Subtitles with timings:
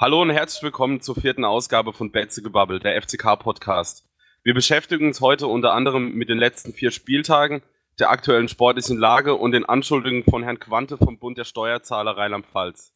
[0.00, 4.06] Hallo und herzlich willkommen zur vierten Ausgabe von Betze Gebabbel, der FCK-Podcast.
[4.44, 7.64] Wir beschäftigen uns heute unter anderem mit den letzten vier Spieltagen,
[7.98, 12.92] der aktuellen sportlichen Lage und den Anschuldigungen von Herrn Quante vom Bund der Steuerzahler Rheinland-Pfalz.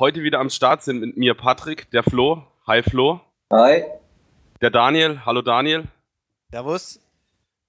[0.00, 2.42] Heute wieder am Start sind mit mir Patrick, der Flo.
[2.66, 3.20] Hi Flo.
[3.52, 3.84] Hi.
[4.60, 5.20] Der Daniel.
[5.24, 5.84] Hallo Daniel.
[6.50, 6.98] Servus.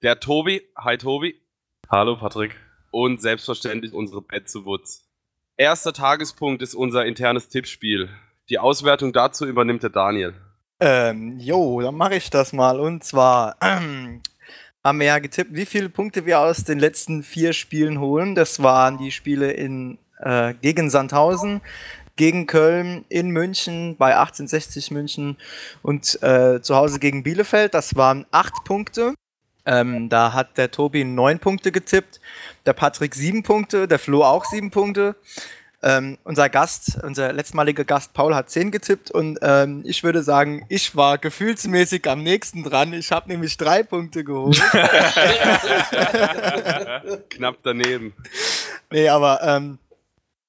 [0.02, 0.62] Der Tobi.
[0.76, 1.40] Hi Tobi.
[1.88, 2.56] Hallo Patrick.
[2.90, 5.08] Und selbstverständlich unsere Betze Wutz.
[5.56, 8.10] Erster Tagespunkt ist unser internes Tippspiel.
[8.50, 10.34] Die Auswertung dazu übernimmt der Daniel.
[10.80, 12.80] Ähm, jo, dann mache ich das mal.
[12.80, 14.22] Und zwar ähm,
[14.84, 18.34] haben wir ja getippt, wie viele Punkte wir aus den letzten vier Spielen holen.
[18.34, 21.60] Das waren die Spiele in, äh, gegen Sandhausen,
[22.16, 25.36] gegen Köln, in München, bei 1860 München
[25.82, 27.74] und äh, zu Hause gegen Bielefeld.
[27.74, 29.14] Das waren acht Punkte.
[29.66, 32.20] Ähm, da hat der Tobi neun Punkte getippt,
[32.64, 35.14] der Patrick sieben Punkte, der Flo auch sieben Punkte.
[35.80, 40.66] Ähm, unser Gast, unser letztmaliger Gast Paul hat 10 getippt und ähm, ich würde sagen,
[40.68, 42.92] ich war gefühlsmäßig am nächsten dran.
[42.92, 44.56] Ich habe nämlich drei Punkte geholt.
[47.30, 48.12] Knapp daneben.
[48.90, 49.78] Nee, aber ähm,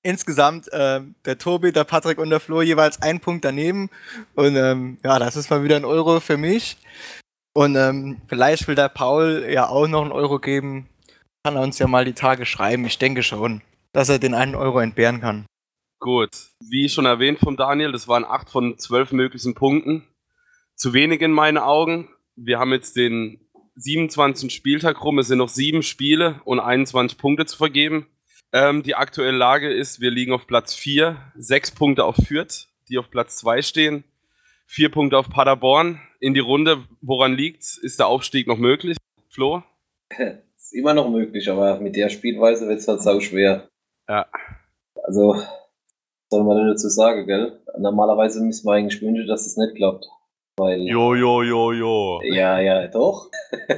[0.01, 3.89] insgesamt ähm, der Tobi, der Patrick und der Flo jeweils ein Punkt daneben.
[4.35, 6.77] Und ähm, ja, das ist mal wieder ein Euro für mich.
[7.53, 10.87] Und ähm, vielleicht will der Paul ja auch noch einen Euro geben.
[11.43, 12.85] Kann er uns ja mal die Tage schreiben.
[12.85, 13.61] Ich denke schon
[13.93, 15.45] dass er den einen Euro entbehren kann.
[15.99, 16.29] Gut,
[16.61, 20.07] wie schon erwähnt von Daniel, das waren acht von zwölf möglichen Punkten.
[20.75, 22.07] Zu wenig in meinen Augen.
[22.35, 23.41] Wir haben jetzt den
[23.75, 24.53] 27.
[24.53, 28.07] Spieltag rum, es sind noch sieben Spiele und 21 Punkte zu vergeben.
[28.51, 32.97] Ähm, die aktuelle Lage ist, wir liegen auf Platz 4, sechs Punkte auf Fürth, die
[32.97, 34.03] auf Platz 2 stehen,
[34.65, 36.01] vier Punkte auf Paderborn.
[36.19, 37.77] In die Runde, woran liegt's?
[37.77, 38.97] Ist der Aufstieg noch möglich?
[39.29, 39.63] Flo?
[40.57, 43.69] Ist immer noch möglich, aber mit der Spielweise wird es halt sau schwer.
[44.09, 44.25] Ja.
[45.03, 45.35] Also,
[46.29, 47.61] soll man denn dazu sagen, gell?
[47.77, 50.05] Normalerweise müssen wir eigentlich wünschen, dass es nicht klappt.
[50.57, 52.21] Weil, jo, jo, jo, jo.
[52.23, 53.29] Ja, ja, doch.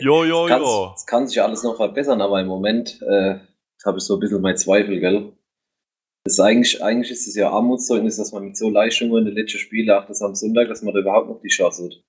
[0.00, 0.92] Jo, jo, jo.
[0.96, 3.38] Es kann sich alles noch verbessern, aber im Moment äh,
[3.84, 5.32] habe ich so ein bisschen meine Zweifel, gell?
[6.24, 9.34] Das ist eigentlich, eigentlich ist es ja Armutszeugnis, dass man mit so Leistungen in den
[9.34, 12.02] letzten Spielen, das am Sonntag, dass man da überhaupt noch die Chance hat.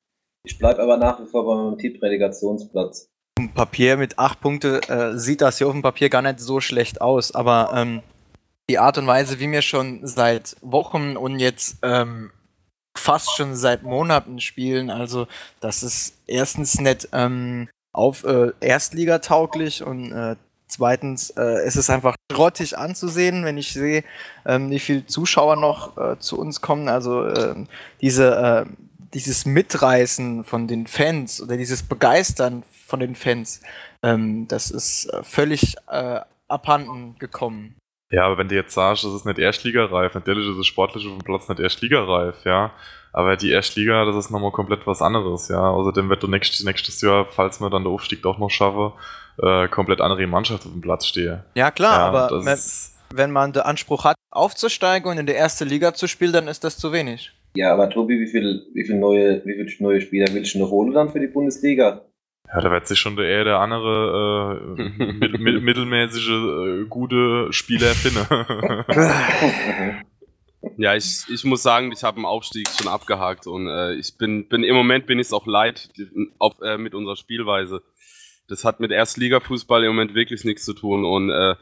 [0.43, 3.11] Ich bleibe aber nach wie vor bei meinem Tipp-Relegationsplatz.
[3.53, 7.01] Papier mit acht Punkte äh, sieht das hier auf dem Papier gar nicht so schlecht
[7.01, 8.01] aus, aber ähm,
[8.69, 12.31] die Art und Weise, wie wir schon seit Wochen und jetzt ähm,
[12.97, 15.27] fast schon seit Monaten spielen, also
[15.59, 20.35] das ist erstens nicht ähm, auf äh, Erstligatauglich und äh,
[20.67, 24.03] zweitens äh, es einfach grottig anzusehen, wenn ich sehe,
[24.45, 26.89] ähm, wie viele Zuschauer noch äh, zu uns kommen.
[26.89, 27.67] Also ähm,
[28.01, 33.61] diese äh, dieses Mitreißen von den Fans oder dieses Begeistern von den Fans,
[34.03, 37.75] ähm, das ist äh, völlig äh, abhanden gekommen.
[38.09, 41.17] Ja, aber wenn du jetzt sagst, das ist nicht Erstligareif, natürlich ist das Sportliche auf
[41.17, 42.71] dem Platz nicht Erstligareif, ja.
[43.11, 45.59] Aber die Erstliga, das ist nochmal komplett was anderes, ja.
[45.59, 48.93] Außerdem wird du nächstes, nächstes Jahr, falls wir dann den Aufstieg doch noch schaffen,
[49.41, 51.43] äh, komplett andere Mannschaft auf dem Platz stehe.
[51.55, 52.59] Ja, klar, ja, aber wenn,
[53.13, 56.63] wenn man den Anspruch hat, aufzusteigen und in der ersten Liga zu spielen, dann ist
[56.63, 57.33] das zu wenig.
[57.57, 60.69] Ja, aber Tobi, wie viele wie viel neue, wie viel neue Spieler willst du noch
[60.69, 62.05] holen dann für die Bundesliga?
[62.47, 68.27] Ja, da wird sich schon eher der andere äh, mittel, mittelmäßige äh, gute Spieler finden.
[70.77, 74.47] ja, ich, ich muss sagen, ich habe den Aufstieg schon abgehakt und äh, ich bin,
[74.47, 75.89] bin im Moment bin ich es auch leid
[76.37, 77.81] auf, äh, mit unserer Spielweise.
[78.47, 81.55] Das hat mit Erstligafußball im Moment wirklich nichts zu tun und äh,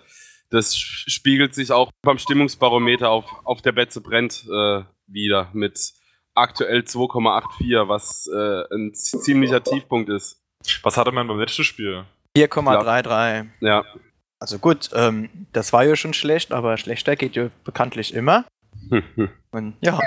[0.50, 5.94] das spiegelt sich auch beim Stimmungsbarometer auf, auf der Betze brennt äh, wieder mit
[6.34, 10.42] aktuell 2,84, was äh, ein ziemlicher Tiefpunkt ist.
[10.84, 12.06] Was hatte man beim letzten Spiel?
[12.38, 13.48] 4,33.
[13.62, 13.84] Ja.
[14.40, 18.46] Also gut, ähm, das war ja schon schlecht, aber schlechter geht ja bekanntlich immer.
[19.52, 20.00] Und ja,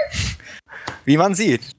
[1.05, 1.73] wie man sieht.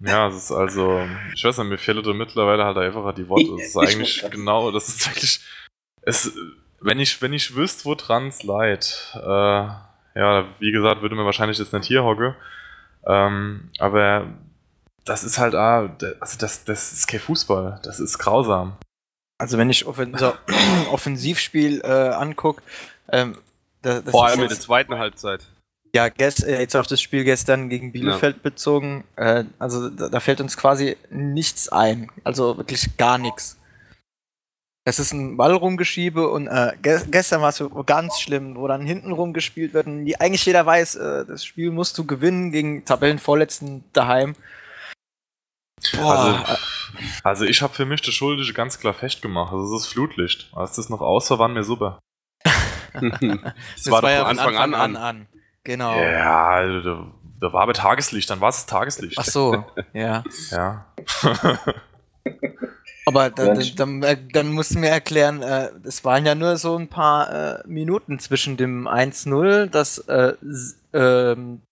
[0.00, 1.00] Ja, es ist also,
[1.34, 3.54] ich weiß nicht, mir fehlen da mittlerweile halt einfach die Worte.
[3.60, 5.40] Es ist eigentlich genau, das ist wirklich,
[6.02, 6.32] es,
[6.80, 9.68] wenn ich, wenn ich wüsste, woran es leid, äh,
[10.18, 12.34] ja, wie gesagt, würde mir wahrscheinlich jetzt nicht hier hocke.
[13.06, 14.26] Ähm, aber
[15.04, 17.80] das ist halt, ah, also das, das ist kein Fußball.
[17.82, 18.76] Das ist grausam.
[19.38, 20.36] Also wenn ich unser
[20.90, 22.62] Offensivspiel äh, angucke,
[23.10, 23.38] ähm,
[23.82, 25.46] das, das vor allem in der zweiten Halbzeit.
[25.94, 28.42] Ja, gest, äh, jetzt auf das Spiel gestern gegen Bielefeld ja.
[28.42, 32.10] bezogen, äh, also da, da, fällt uns quasi nichts ein.
[32.24, 33.57] Also wirklich gar nichts.
[34.88, 38.86] Das ist ein Ballrumgeschiebe und äh, ge gestern war es so ganz schlimm, wo dann
[38.86, 42.86] hinten rumgespielt wird und die, eigentlich jeder weiß, äh, das Spiel musst du gewinnen gegen
[42.86, 44.34] Tabellenvorletzten daheim.
[45.98, 46.56] Also,
[47.22, 49.52] also ich habe für mich das Schuldige ganz klar festgemacht.
[49.52, 50.50] Also es ist Flutlicht.
[50.54, 51.98] Als das noch aus war, waren wir super.
[52.94, 54.96] das, das war, war ja von Anfang, Anfang an, an.
[54.96, 55.26] an.
[55.64, 56.00] Genau.
[56.00, 59.18] Ja, also, Da war aber Tageslicht, dann war es Tageslicht.
[59.18, 60.24] Ach so, ja.
[60.50, 60.86] Ja.
[63.08, 63.74] Aber dann, Mensch.
[63.74, 67.60] dann, dann, dann musst du mir erklären, äh, es waren ja nur so ein paar
[67.60, 70.34] äh, Minuten zwischen dem 1-0, das äh,
[70.92, 71.62] ähm,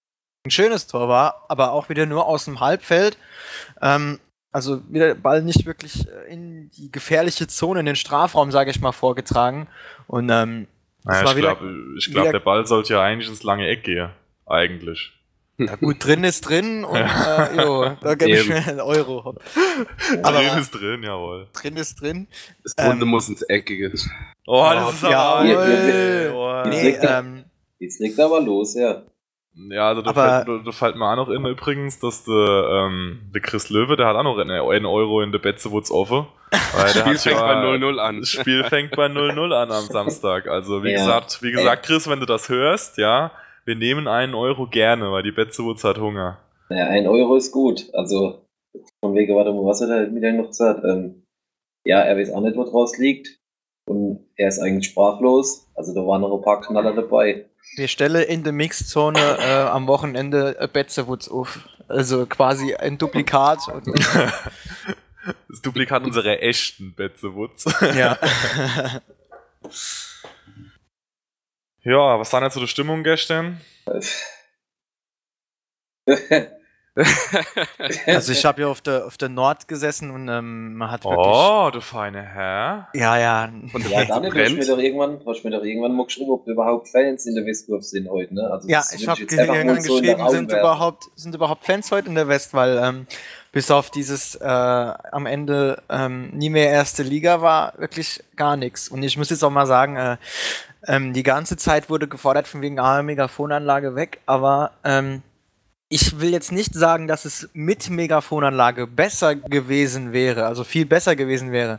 [0.46, 3.18] ein schönes Tor war, aber auch wieder nur aus dem Halbfeld.
[3.82, 4.18] Ähm,
[4.52, 8.80] also wieder Ball nicht wirklich äh, in die gefährliche Zone, in den Strafraum, sage ich
[8.80, 9.68] mal, vorgetragen.
[10.06, 10.66] Und ähm,
[11.04, 14.10] Naja, war ich glaube, glaub, der Ball sollte ja eigentlich ins lange Eck gehen.
[14.46, 15.12] Eigentlich.
[15.58, 19.35] Ja, gut, drin ist drin und äh, jo, da gebe ich mir einen Euro.
[20.23, 21.49] Aber drin ist drin, jawohl.
[21.53, 22.29] Drin ist drin.
[22.62, 23.93] Das Runde Ähm, muss ins Eckige.
[24.47, 25.44] Oh, das ist ja, aber.
[25.47, 26.32] jawohl.
[26.35, 26.69] Oh.
[26.69, 27.44] Nee, legt er- ähm,
[27.79, 29.03] Jetzt legt aber los, ja.
[29.70, 32.35] Ja, also da, fällt, da, da fällt mir auch noch in übrigens, dass der,
[32.70, 36.26] ähm, der Chris Löwe, der hat auch noch einen, einen Euro in der Betzewutz offen.
[36.75, 38.20] Weil der Spiel hat fängt ja- bei 0-0 an.
[38.20, 40.47] Das Spiel fängt bei 0-0 an am Samstag.
[40.47, 40.99] Also wie Ja.
[40.99, 43.31] gesagt, wie gesagt, Chris, wenn du das hörst, ja,
[43.66, 46.38] wir nehmen einen Euro gerne, weil die Betzewutz hat Hunger.
[46.68, 47.90] Naja, ein Euro ist gut.
[47.92, 48.46] Also,
[49.00, 50.84] von wegen, warte mal, was hat er mit noch gesagt?
[50.84, 51.24] Ähm,
[51.84, 53.38] ja, er weiß auch nicht, wo draus liegt.
[53.88, 55.68] Und er ist eigentlich sprachlos.
[55.74, 57.46] Also, da waren noch ein paar Knaller dabei.
[57.76, 61.69] Wir stellen in der Mixzone äh, am Wochenende Betzewutz auf.
[61.88, 63.60] Also quasi ein Duplikat.
[63.72, 63.86] Und,
[65.48, 67.64] Das Duplikat unserer echten Betzewutz.
[67.96, 68.16] ja.
[71.86, 73.60] Ja, was war denn jetzt so die Stimmung gestern?
[78.06, 81.24] also ich habe ja auf der, auf der Nord gesessen und ähm, man hat wirklich...
[81.24, 82.88] Oh, du feine Herr.
[82.92, 83.44] Ja, ja.
[83.72, 86.32] Und ja, Wetz hast du mir doch irgendwann, hast du mir doch irgendwann mal geschrieben,
[86.32, 88.50] ob überhaupt Fans in der Westkurve sind heute, ne?
[88.50, 92.26] Also, Ja, ich habe irgendwann so geschrieben, sind überhaupt, sind überhaupt Fans heute in der
[92.26, 93.06] West, weil ähm,
[93.52, 98.88] bis auf dieses äh, am Ende ähm, nie mehr erste Liga war wirklich gar nichts.
[98.88, 100.16] Und ich muss jetzt auch mal sagen, äh,
[100.86, 105.22] ähm, die ganze Zeit wurde gefordert von wegen ah, Megafonanlage weg, aber ähm,
[105.88, 111.14] ich will jetzt nicht sagen, dass es mit Megafonanlage besser gewesen wäre, also viel besser
[111.14, 111.78] gewesen wäre.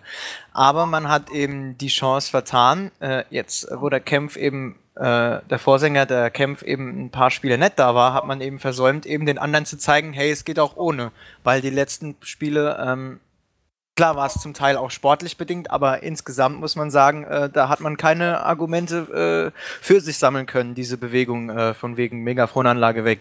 [0.54, 2.92] Aber man hat eben die Chance vertan.
[3.01, 7.57] Äh, jetzt, wo der Kempf eben, äh, der Vorsänger der Kempf eben ein paar Spiele
[7.57, 10.59] nicht da war, hat man eben versäumt, eben den anderen zu zeigen, hey, es geht
[10.59, 11.12] auch ohne.
[11.44, 13.19] Weil die letzten Spiele, ähm,
[13.98, 17.68] klar war es zum Teil auch sportlich bedingt, aber insgesamt muss man sagen, äh, da
[17.68, 23.04] hat man keine Argumente äh, für sich sammeln können, diese Bewegung äh, von wegen Megafonanlage
[23.04, 23.20] weg.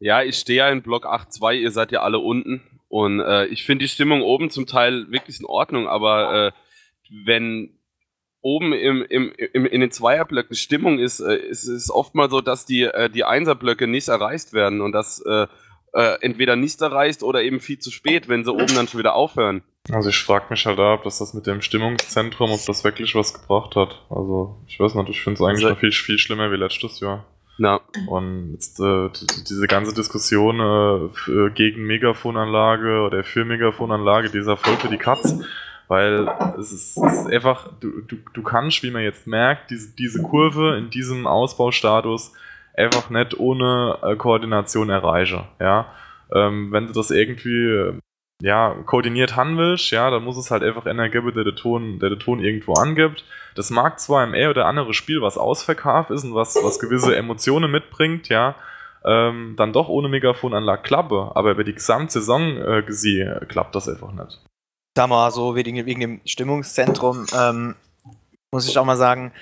[0.00, 2.62] Ja, ich stehe ja in Block 8.2, ihr seid ja alle unten.
[2.88, 6.52] Und äh, ich finde die Stimmung oben zum Teil wirklich in Ordnung, aber äh,
[7.24, 7.78] wenn
[8.40, 12.66] oben im, im, im, in den Zweierblöcken Stimmung ist, äh, ist es oftmals so, dass
[12.66, 15.22] die, die Einserblöcke nicht erreicht werden und das
[15.92, 19.14] äh, entweder nicht erreicht oder eben viel zu spät, wenn sie oben dann schon wieder
[19.14, 19.62] aufhören.
[19.90, 23.14] Also ich frage mich halt da, ob das, das mit dem Stimmungszentrum, ob das wirklich
[23.14, 24.00] was gebracht hat.
[24.10, 27.00] Also ich weiß nicht, ich finde es eigentlich Also- noch viel, viel schlimmer wie letztes
[27.00, 27.24] Jahr.
[27.58, 29.10] Na, Und jetzt, äh,
[29.48, 35.34] diese ganze Diskussion äh, äh, gegen Megafonanlage oder für Megafonanlage, dieser voll für die Katz,
[35.86, 36.26] weil
[36.58, 40.22] es ist, es ist einfach, du, du, du kannst, wie man jetzt merkt, diese, diese
[40.22, 42.32] Kurve in diesem Ausbaustatus
[42.76, 45.44] einfach nicht ohne äh, Koordination erreichen.
[45.60, 45.86] Ja?
[46.34, 47.98] Ähm, wenn du das irgendwie äh,
[48.42, 52.00] ja, koordiniert haben willst, ja, dann muss es halt einfach einer geben, der den Ton,
[52.00, 53.24] der den Ton irgendwo angibt.
[53.54, 57.14] Das mag zwar im ein oder andere Spiel, was ausverkauft ist und was, was gewisse
[57.16, 58.56] Emotionen mitbringt, ja,
[59.04, 63.88] ähm, dann doch ohne Megafonanlage klappe, aber über die Gesamtsaison äh, gesehen äh, klappt das
[63.88, 64.40] einfach nicht.
[64.94, 67.76] da mal so wegen, wegen dem Stimmungszentrum, ähm,
[68.52, 69.32] muss ich auch mal sagen,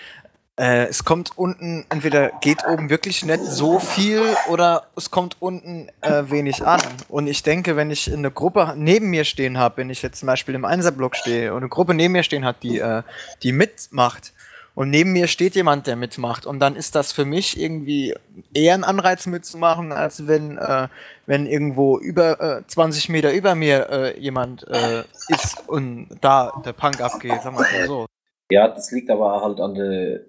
[0.60, 5.88] äh, es kommt unten, entweder geht oben wirklich nicht so viel oder es kommt unten
[6.02, 6.82] äh, wenig an.
[7.08, 10.26] Und ich denke, wenn ich eine Gruppe neben mir stehen habe, wenn ich jetzt zum
[10.26, 13.02] Beispiel im Einserblock stehe und eine Gruppe neben mir stehen hat, die, äh,
[13.42, 14.34] die mitmacht,
[14.76, 16.46] und neben mir steht jemand, der mitmacht.
[16.46, 18.14] Und dann ist das für mich irgendwie
[18.54, 20.88] eher ein Anreiz mitzumachen, als wenn, äh,
[21.26, 26.72] wenn irgendwo über äh, 20 Meter über mir äh, jemand äh, ist und da der
[26.72, 28.06] Punk abgeht, sagen wir mal so.
[28.50, 30.20] Ja, das liegt aber halt an, de,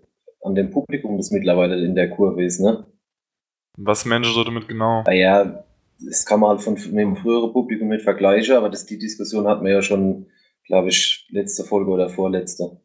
[0.43, 2.85] an dem Publikum, das mittlerweile in der Kurve ist, ne?
[3.77, 5.03] Was Menschen so damit genau?
[5.03, 5.63] Naja,
[5.99, 9.47] das kann man halt von, mit dem früheren Publikum nicht vergleichen, aber das, die Diskussion
[9.47, 10.27] hatten wir ja schon,
[10.65, 12.81] glaube ich, letzte Folge oder vorletzte.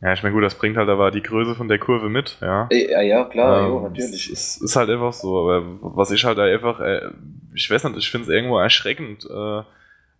[0.00, 2.68] Ja, ich meine, gut, das bringt halt aber die Größe von der Kurve mit, ja.
[2.70, 4.30] Äh, Ja, ja, klar, Ähm, jo, natürlich.
[4.30, 7.10] Es, es ist halt einfach so, aber was ich halt einfach, äh,
[7.54, 9.24] ich weiß nicht, ich finde es irgendwo erschreckend.
[9.24, 9.62] Äh,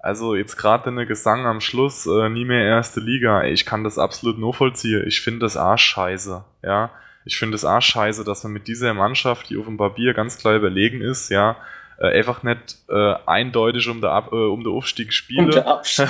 [0.04, 3.64] also jetzt gerade in der Gesang am Schluss, äh, nie mehr erste Liga, ey, ich
[3.64, 5.02] kann das absolut nur vollziehen.
[5.06, 6.90] Ich finde das arschscheiße, ja.
[7.25, 10.56] Ich finde es arschscheiße, dass man mit dieser Mannschaft, die auf dem Papier ganz klar
[10.56, 11.56] überlegen ist, ja,
[11.99, 15.46] äh, einfach nicht äh, eindeutig um den, Ab äh, um den Aufstieg spielen.
[15.46, 16.06] Und der Abstieg.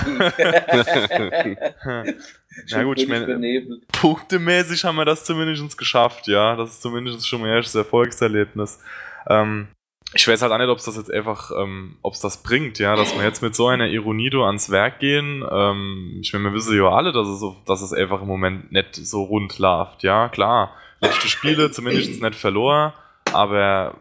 [2.71, 6.57] Na gut, ich meine, punktemäßig haben wir das zumindest geschafft, ja.
[6.57, 8.81] Das ist zumindest schon mal ein erstes Erfolgserlebnis.
[9.29, 9.69] Ähm,
[10.15, 12.79] ich weiß halt auch nicht, ob es das jetzt einfach, ähm, ob es das bringt,
[12.79, 15.45] ja, dass wir jetzt mit so einer Ironie da ans Werk gehen.
[15.51, 18.71] Ähm, ich meine, wir wissen ja alle, dass es, so, dass es einfach im Moment
[18.71, 20.73] nicht so rund läuft, ja, klar.
[21.01, 22.93] Letzte Spiele zumindest nicht verloren,
[23.33, 23.97] aber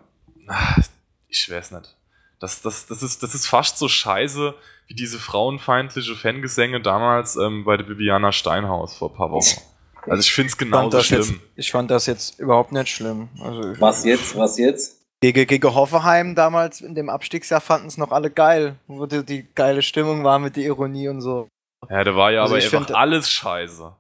[0.48, 0.76] ah,
[1.28, 1.96] ich weiß nicht.
[2.40, 4.54] Das, das, das, ist, das ist fast so scheiße
[4.88, 9.62] wie diese frauenfeindliche Fangesänge damals ähm, bei der Bibiana Steinhaus vor ein paar Wochen.
[10.06, 11.42] Also ich finde es genauso das jetzt, schlimm.
[11.56, 13.30] ich fand das jetzt überhaupt nicht schlimm.
[13.42, 14.38] Also, Was jetzt?
[14.38, 15.03] Was jetzt?
[15.32, 19.48] Gegen, gegen Hoffenheim damals in dem Abstiegsjahr fanden es noch alle geil, wo die, die
[19.56, 21.48] geile Stimmung war mit der Ironie und so.
[21.90, 23.94] Ja, da war ja Also aber ich einfach find- alles scheiße.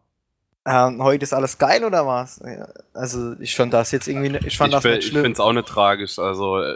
[0.65, 2.41] Und heute ist alles geil oder was?
[2.45, 5.21] Ja, Also ich fand das jetzt irgendwie, nicht- ich fand ich das nicht ich schlimm.
[5.23, 6.19] finde es auch nicht tragisch.
[6.19, 6.75] Also äh,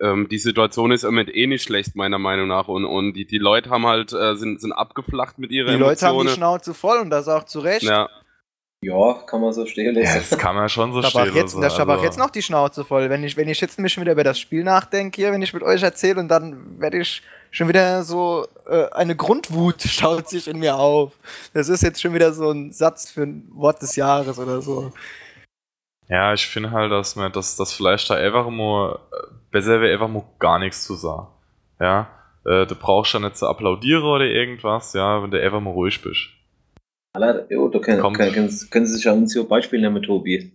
[0.00, 2.68] ähm, die Situation ist im Moment eh nicht schlecht, meiner Meinung nach.
[2.68, 6.06] Und, und die, die Leute haben halt, äh, sind, sind abgeflacht mit ihrer die Leute
[6.06, 6.28] haben die Emotionen.
[6.34, 7.82] Schnauze voll und das auch zu Recht.
[7.82, 8.08] ja,
[8.80, 10.26] Ja, kann man so stehen Ja, lassen.
[10.30, 12.18] das kann man schon so Ich habe stehen jetzt, lassen, ich hab auch also- jetzt
[12.18, 13.10] noch die Schnauze voll.
[13.10, 15.52] Wenn ich, wenn ich jetzt mich schon wieder über das Spiel nachdenke, hier, wenn ich
[15.52, 20.46] mit euch erzähle und dann werde ich schon wieder so, äh, eine Grundwut staut sich
[20.46, 21.12] in mir auf.
[21.54, 24.92] Das ist jetzt schon wieder so ein Satz für ein Wort des Jahres oder so.
[26.08, 29.16] Ja, ich finde halt, dass man das, das vielleicht da einfach mal äh,
[29.50, 31.26] besser wäre, einfach mal gar nichts zu sagen.
[31.80, 32.08] Ja,
[32.46, 36.00] äh, du brauchst ja nicht zu applaudieren oder irgendwas, ja, wenn du einfach mal ruhig
[36.00, 36.28] bist.
[37.22, 40.52] Alter, jo, da können, können, können, können Sie sich an uns hier Beispiel nehmen, Tobi.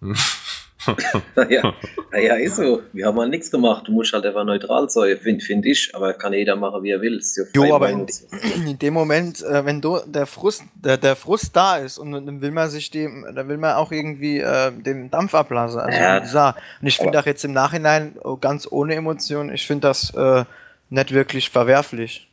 [1.50, 1.74] ja,
[2.18, 2.82] ja, ist so.
[2.92, 3.86] Wir haben halt nichts gemacht.
[3.86, 5.94] Du musst halt einfach neutral sein, finde find ich.
[5.94, 7.20] Aber kann jeder machen, wie er will.
[7.36, 8.06] Ja Jo, aber in,
[8.66, 12.40] in dem Moment, äh, wenn du, der Frust, der, der Frust da ist und dann
[12.40, 15.80] will man sich dem, dann will man auch irgendwie äh, den Dampf ablassen.
[15.80, 16.56] Also Ja.
[16.80, 20.44] Und ich finde auch jetzt im Nachhinein oh, ganz ohne Emotionen, ich finde das äh,
[20.90, 22.27] nicht wirklich verwerflich,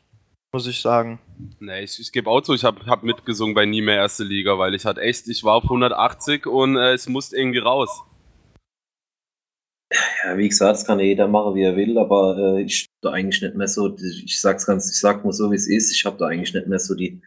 [0.56, 1.20] muss ich sagen.
[1.60, 4.58] nee, ich, ich gebe auch zu, ich habe hab mitgesungen bei Nie mehr Erste Liga,
[4.58, 8.04] weil ich halt echt, ich war auf 180 und äh, es musste irgendwie raus.
[10.24, 11.98] Ja, wie gesagt, das kann jeder machen, wie er will.
[11.98, 15.52] Aber äh, ich da eigentlich nicht mehr so, ich sag's ganz, ich sag mal so,
[15.52, 15.92] wie es ist.
[15.92, 17.22] Ich habe da eigentlich nicht mehr so die,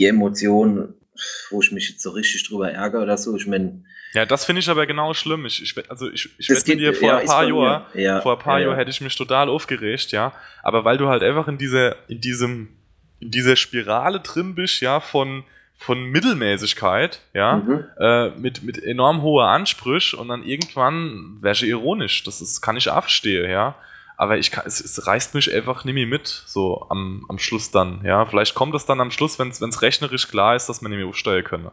[0.00, 0.94] die Emotionen,
[1.50, 3.36] wo ich mich jetzt so richtig drüber ärgere oder so.
[3.36, 5.46] Ich meine, Ja, das finde ich aber genau schlimm.
[5.46, 7.44] Ich, ich, also ich, ich wette dir, vor ja, ein paar.
[7.44, 10.32] Jahren Ja, vor ein paar ja, Jahren hätte ich mich total aufgeregt, ja.
[10.62, 12.68] Aber weil du halt einfach in dieser, in diesem,
[13.20, 15.44] in dieser Spirale drin bist, ja, von,
[15.76, 17.84] von Mittelmäßigkeit, ja, Mhm.
[17.98, 22.22] äh, mit, mit enorm hoher Ansprüche und dann irgendwann du ironisch.
[22.24, 23.74] Das ist, kann ich aufstehen, ja.
[24.22, 27.72] Aber ich kann, es, es reißt mich einfach nicht mehr mit, so am, am Schluss
[27.72, 28.24] dann, ja.
[28.24, 31.08] Vielleicht kommt es dann am Schluss, wenn es rechnerisch klar ist, dass man nicht mehr
[31.08, 31.70] aufsteigen können.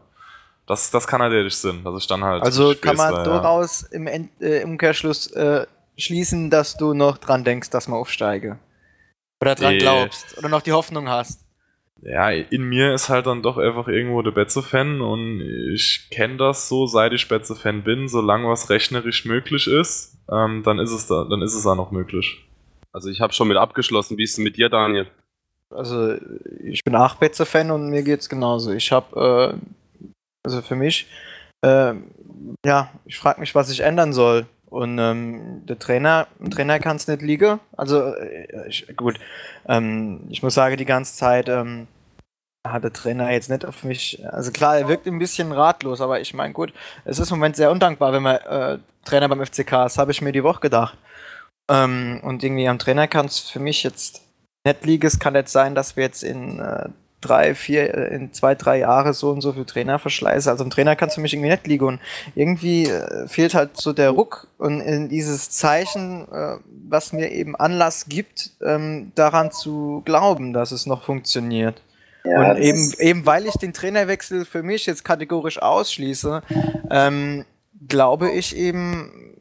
[0.66, 2.42] Das, das kann halt ehrlich Sinn, dass ich dann halt.
[2.42, 3.40] Also kann man Späßler, ja.
[3.40, 8.00] daraus im, End, äh, im Umkehrschluss äh, schließen, dass du noch dran denkst, dass man
[8.00, 8.58] aufsteige.
[9.40, 9.78] Oder dran Nee.
[9.78, 10.36] glaubst.
[10.40, 11.42] Oder noch die Hoffnung hast.
[12.02, 16.70] Ja, in mir ist halt dann doch einfach irgendwo der Betze-Fan und ich kenne das
[16.70, 21.26] so, seit ich Betze-Fan bin, solange was rechnerisch möglich ist, ähm, dann ist es da,
[21.30, 22.46] dann ist es auch noch möglich.
[22.94, 24.18] Also ich habe schon mit abgeschlossen.
[24.18, 25.08] Wie ist es mit dir, Daniel?
[25.70, 26.16] Also
[26.64, 28.72] ich bin auch Betze-Fan und mir geht's genauso.
[28.72, 30.08] Ich habe, äh,
[30.44, 31.08] also für mich,
[31.62, 31.94] äh,
[32.66, 34.46] ja, ich frage mich, was ich ändern soll.
[34.70, 37.60] Und ähm, der Trainer, Trainer kann es nicht liegen.
[37.76, 39.20] Also äh, ich, gut,
[39.68, 41.88] ähm, ich muss sagen, die ganze Zeit ähm,
[42.68, 44.24] hat der Trainer jetzt nicht auf mich.
[44.32, 46.74] Also klar, er wirkt ein bisschen ratlos, aber ich meine, gut,
[47.06, 50.22] es ist im Moment sehr undankbar, wenn man äh, Trainer beim FCK ist, habe ich
[50.22, 50.98] mir die Woche gedacht.
[51.70, 54.22] Ähm, und irgendwie am Trainer kann es für mich jetzt
[54.66, 55.08] nicht liegen.
[55.08, 56.90] Es kann nicht sein, dass wir jetzt in äh,
[57.22, 60.50] drei, vier, äh, in zwei, drei Jahre so und so viel Trainer verschleißen.
[60.50, 61.86] Also ein Trainer kann es für mich irgendwie nicht liegen.
[61.86, 62.00] Und
[62.36, 66.58] irgendwie äh, fehlt halt so der Ruck und in dieses Zeichen, äh,
[66.88, 71.82] was mir eben Anlass gibt, ähm, daran zu glauben, dass es noch funktioniert.
[72.24, 76.42] Ja, und eben, eben weil ich den Trainerwechsel für mich jetzt kategorisch ausschließe,
[76.92, 77.46] ähm,
[77.88, 79.36] glaube ich eben,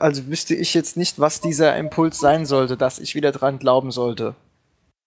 [0.00, 3.92] also wüsste ich jetzt nicht, was dieser Impuls sein sollte, dass ich wieder dran glauben
[3.92, 4.34] sollte.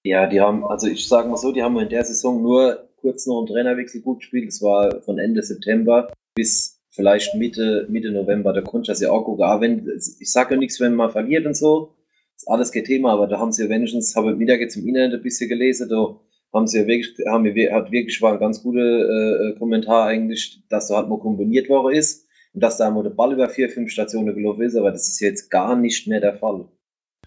[0.03, 3.27] Ja, die haben, also ich sage mal so, die haben in der Saison nur kurz
[3.27, 4.48] noch einen Trainerwechsel gut gespielt.
[4.48, 8.53] Das war von Ende September bis vielleicht Mitte, Mitte November.
[8.53, 9.43] Da konnte ich das ja auch gucken.
[9.43, 9.88] Aber wenn,
[10.20, 11.96] ich sage ja nichts, wenn man verliert und so,
[12.36, 14.88] ist alles kein Thema, aber da haben sie ja wenigstens, habe ich wieder jetzt im
[14.88, 16.20] Internet ein bisschen gelesen, da
[16.53, 20.88] haben sie ja wirklich, haben hat wirklich war ein ganz guter äh, Kommentar eigentlich, dass
[20.88, 23.91] da halt mal kombiniert worden ist und dass da mal der Ball über vier, fünf
[23.91, 26.67] Stationen gelaufen ist, aber das ist jetzt gar nicht mehr der Fall.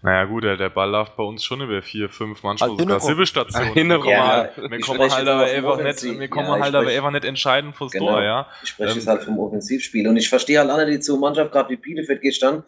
[0.05, 2.95] Naja gut, der, der Ball läuft bei uns schon über vier, fünf, manchmal Also sogar
[2.99, 3.15] Hintergrund.
[3.15, 3.73] sieben Stationen.
[3.73, 4.07] Hintergrund.
[4.11, 6.55] Wir kommen Ja, halt- wir ich kommen spreche halt aber einfach nicht, wir kommen Ja,
[6.57, 8.07] ich halt aber spreche- einfach nicht entscheidend fürs Genau.
[8.11, 8.47] Tor, ja.
[8.63, 10.07] Ich spreche Ähm, jetzt halt vom Offensivspiel.
[10.07, 12.63] Und ich verstehe halt alle, die zur Mannschaft, gerade wie Bielefeld gestern,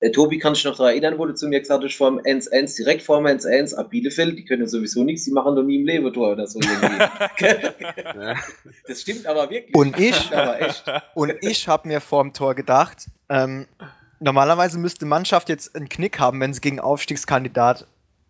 [0.00, 2.20] Äh, Tobi, kann ich noch daran erinnern, wo du zu mir gesagt hast, vor dem
[2.20, 5.80] 1-1, direkt vor dem 1-1, ab Bielefeld, die können sowieso nichts, die machen doch nie
[5.80, 7.04] im Lebetor oder so irgendwie.
[8.86, 9.74] das stimmt aber wirklich.
[9.74, 10.84] Und ich, aber echt.
[11.16, 13.66] Und ich habe mir vor dem Tor gedacht, ähm,
[14.20, 17.86] normalerweise müsste Mannschaft jetzt einen Knick haben, wenn sie gegen Aufstiegskandidat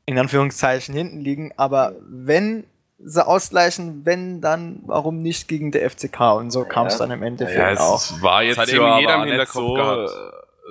[0.07, 2.65] in Anführungszeichen hinten liegen, aber wenn
[2.99, 6.21] sie ausgleichen, wenn, dann warum nicht gegen der FCK?
[6.37, 6.99] Und so kam es Ja.
[7.01, 8.23] dann im Endeffekt Ja, es auch.
[8.23, 10.11] war Das jetzt hat ja irgendwie jeder aber im Hinterkopf so, gehabt.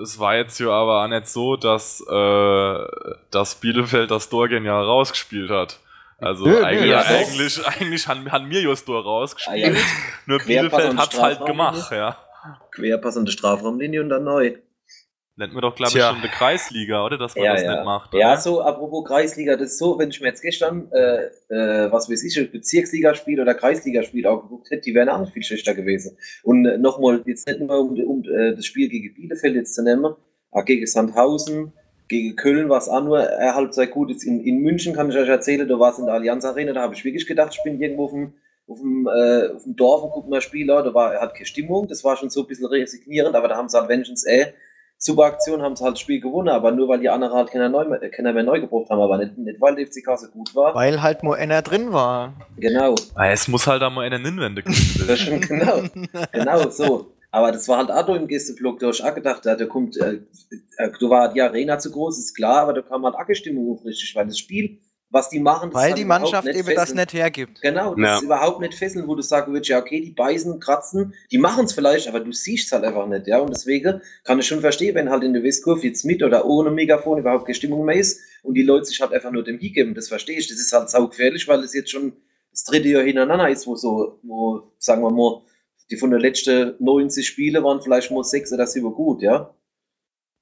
[0.04, 2.86] es war jetzt ja aber auch nicht so, dass, äh,
[3.32, 5.80] dass Bielefeld das Tor genial rausgespielt hat.
[6.20, 7.10] Also Nö, nö, eigentlich, ja, doch.
[7.12, 9.76] eigentlich, eigentlich haben, haben wir ja das Tor Ah, rausgespielt.
[9.76, 9.82] ja.
[10.26, 12.18] Nur Querpass Bielefeld an hat's halt gemacht, ja.
[12.72, 14.56] Querpass an der Strafraumlinie und dann neu.
[15.40, 17.20] Nennt man doch, glaube ich, schon eine Kreisliga, oder?
[17.20, 17.76] Dass man Ja, das ja.
[17.76, 18.12] nicht macht.
[18.16, 18.42] Ja, oder?
[18.42, 22.24] so, apropos Kreisliga, das ist so, wenn ich mir jetzt gestern, äh, äh, was weiß
[22.24, 26.18] ich, ein Bezirksligaspiel oder Kreisligaspiel auch geguckt hätte, die wären auch nicht viel schlechter gewesen.
[26.42, 29.84] Und äh, nochmal, jetzt nicht nur um, um äh, das Spiel gegen Bielefeld jetzt zu
[29.84, 30.16] nehmen,
[30.50, 31.72] auch gegen Sandhausen,
[32.08, 34.10] gegen Köln war es auch nur eine Halbzeit gut.
[34.10, 36.74] Jetzt in, in München kann ich euch erzählen, da war es in der Allianz Arena,
[36.74, 38.34] da habe ich wirklich gedacht, ich bin irgendwo auf dem,
[38.68, 41.88] auf dem, äh, auf dem Dorf und gucke mal Spieler, da war, hat keine Stimmung,
[41.88, 44.48] das war schon so ein bisschen resignierend, aber da haben sie halt wenigstens eh
[44.98, 47.70] super Aktion, haben sie halt das Spiel gewonnen, aber nur weil die anderen halt keiner,
[47.70, 47.86] neu,
[48.16, 50.74] keiner mehr neu gebraucht haben, aber nicht, nicht weil der FCK so gut war.
[50.76, 52.34] Weil halt Moenna drin war.
[52.58, 54.64] Genau, Ah, Es muss halt da mal eine Innenwende
[55.18, 55.84] schon genau,
[56.32, 57.12] genau so.
[57.30, 60.20] Aber das war halt auch im Gästeblock, da hast du auch gedacht, da kommt, äh,
[60.78, 63.74] äh, da war die Arena zu groß, ist klar, aber da kam halt auch Stimmung
[63.78, 66.98] auf richtig, weil das Spiel, was die machen, das Weil die Mannschaft eben das fesseln.
[66.98, 67.62] nicht hergibt.
[67.62, 68.18] Genau, das Ja.
[68.18, 71.66] ist überhaupt nicht fesseln, wo du sagen würdest, ja, okay, die beißen, kratzen, die machen
[71.66, 73.40] es vielleicht, aber du siehst es halt einfach nicht, ja.
[73.40, 76.72] Und deswegen kann ich schon verstehen, wenn halt in der Westkurve jetzt mit oder ohne
[76.72, 79.94] Megafon überhaupt keine Stimmung mehr ist und die Leute sich halt einfach nur dem geben,
[79.96, 80.48] das verstehe ich.
[80.48, 82.14] Das ist halt saugefährlich, weil es jetzt schon
[82.52, 85.42] das dritte Jahr hintereinander ist, wo so, wo, sagen wir mal,
[85.90, 89.54] die von den letzten 90 Spiele waren vielleicht mal sechs oder sieben gut, ja.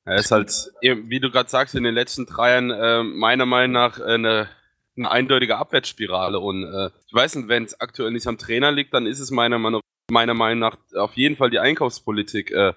[0.05, 3.71] Er ist halt, wie du gerade sagst, in den letzten drei Jahren äh, meiner Meinung
[3.73, 4.47] nach äh, eine,
[4.95, 6.39] eine eindeutige Abwärtsspirale.
[6.39, 9.31] Und äh, ich weiß nicht, wenn es aktuell nicht am Trainer liegt, dann ist es
[9.31, 9.81] meiner Meinung,
[10.11, 12.51] meiner Meinung nach auf jeden Fall die Einkaufspolitik.
[12.51, 12.73] Äh,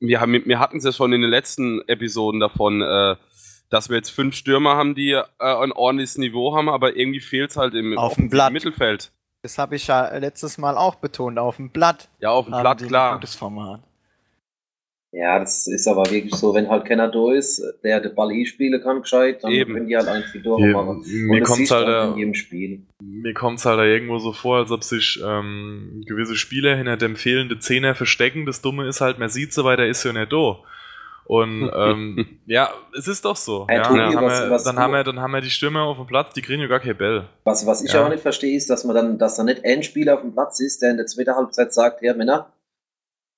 [0.00, 3.16] wir, haben, wir hatten es ja schon in den letzten Episoden davon, äh,
[3.70, 7.50] dass wir jetzt fünf Stürmer haben, die äh, ein ordentliches Niveau haben, aber irgendwie fehlt
[7.50, 8.52] es halt im Auf dem Blatt.
[8.52, 9.12] Mittelfeld.
[9.42, 11.38] Das habe ich ja letztes Mal auch betont.
[11.38, 12.10] Auf dem Blatt.
[12.18, 13.14] Ja, auf dem Blatt, die ein klar.
[13.14, 13.80] Gutes Format.
[15.12, 18.46] Ja, das ist aber wirklich so, wenn halt keiner da ist, der den Ball eh
[18.46, 19.74] spielen kann, gescheit, dann Eben.
[19.74, 21.02] können die halt eigentlich die Tore Mir, machen.
[21.04, 22.82] mir du halt, in äh, jedem Spiel.
[23.02, 27.16] mir kommt's halt da irgendwo so vor, als ob sich ähm, gewisse Spieler hinter dem
[27.16, 28.46] fehlenden Zehner verstecken.
[28.46, 30.58] Das Dumme ist halt, man sieht sie, weil der ist ja nicht da.
[31.24, 33.66] Und ähm, ja, es ist doch so.
[33.68, 35.50] Hey, ja, Tobi, dann, haben was- wir, was dann, haben wir, dann haben wir die
[35.50, 37.24] Stürmer auf dem Platz, die kriegen ja gar kein Bell.
[37.44, 38.04] Was, was ich Ja.
[38.04, 40.60] auch nicht verstehe, ist, dass man dann, dass da nicht ein Spieler auf dem Platz
[40.60, 42.52] ist, der in der zweiten Halbzeit sagt, ja Männer,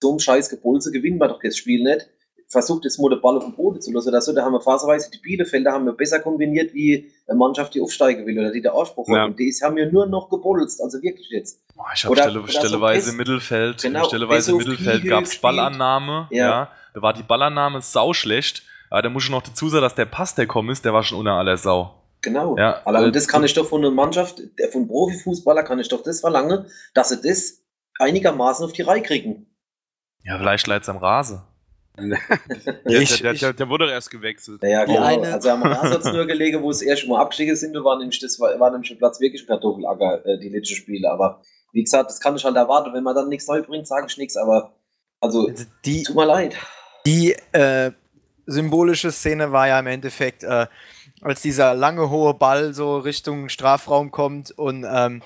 [0.02, 2.08] so ein scheiß Gepulse gewinnen wir doch das Spiel nicht.
[2.48, 4.34] Versucht jetzt mal den Ball auf den Boden zu lassen oder so.
[4.34, 8.26] Da haben wir phasenweise die Bielefelder haben wir besser kombiniert, wie eine Mannschaft, die aufsteigen
[8.26, 9.20] will oder die der Anspruch Ja.
[9.22, 9.28] hat.
[9.30, 11.62] Und die haben wir nur noch gebolzt, also wirklich jetzt.
[11.74, 15.42] Boah, ich habe Stelle, so stelleweise im Mittelfeld, Genau, stelleweise Mittelfeld gab's gespielt.
[15.42, 16.46] Ballannahme, ja.
[16.46, 16.68] Ja.
[16.94, 18.64] Da war die Ballannahme sau schlecht.
[18.90, 21.02] Aber da muss ich noch dazu sagen, dass der Pass, der kommen ist, der war
[21.02, 21.94] schon unter aller Sau.
[22.20, 22.58] Genau.
[22.58, 25.88] Ja, Aber äh, das kann ich doch von einer Mannschaft, der- von Profifußballer kann ich
[25.88, 27.62] doch das verlangen, dass sie das
[27.98, 29.46] einigermaßen auf die Reihe kriegen.
[30.24, 31.40] Ja, vielleicht leid's am Rasen.
[31.98, 32.18] Der,
[33.02, 34.62] Ich- der, der, der wurde doch erst gewechselt.
[34.62, 35.04] Naja, Die genau.
[35.04, 38.18] eine- Also am Rasen hat's nur gelegen, wo es erst mal abgestiegen sind, war nämlich,
[38.20, 41.10] das war, war nämlich ein Platz wirklich ein Kartoffelacker, äh, die letzten Spiele.
[41.10, 42.92] Aber wie gesagt, das kann ich halt erwarten.
[42.94, 44.36] Wenn man dann nichts neu bringt, sage ich nichts.
[44.36, 44.72] Aber
[45.20, 46.56] also, Also die, tut mir leid.
[47.06, 47.92] die äh,
[48.46, 50.66] symbolische Szene war ja im Endeffekt, äh,
[51.20, 55.22] als dieser lange hohe Ball so Richtung Strafraum kommt und ähm,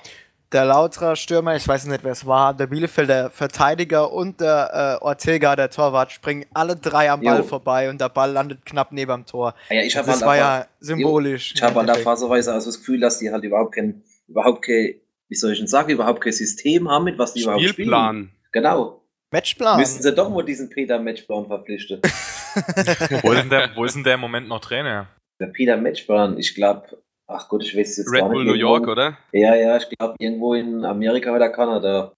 [0.51, 5.03] der Lauterer Stürmer, ich weiß nicht, wer es war, der Bielefelder Verteidiger und der äh,
[5.03, 7.43] Ortega, der Torwart, springen alle drei am Ball Jo.
[7.43, 9.53] vorbei und der Ball landet knapp neben dem Tor.
[9.69, 11.53] Ah Ja, ich habe Das war ja symbolisch.
[11.55, 12.03] Ich im habe da Endeffekt.
[12.05, 14.95] phasenweise also das Gefühl, dass die halt überhaupt kein, überhaupt kein,
[15.27, 17.73] wie soll ich denn sagen, überhaupt kein System haben, mit was die überhaupt spielen.
[17.73, 18.31] Spielplan.
[18.53, 19.01] Genau.
[19.31, 19.77] Matchplan.
[19.79, 22.01] Müssten sie doch mal diesen Peter Matchplan verpflichten.
[23.21, 25.07] Wo ist, denn der, wo ist denn der im Moment noch Trainer?
[25.39, 28.53] Der Peter Matchplan, ich glaube, ach gut, ich weiß es jetzt Red gar Bull nicht.
[28.53, 29.17] New York, oder?
[29.31, 32.13] Ja, ja, ich glaube irgendwo in Amerika oder Kanada.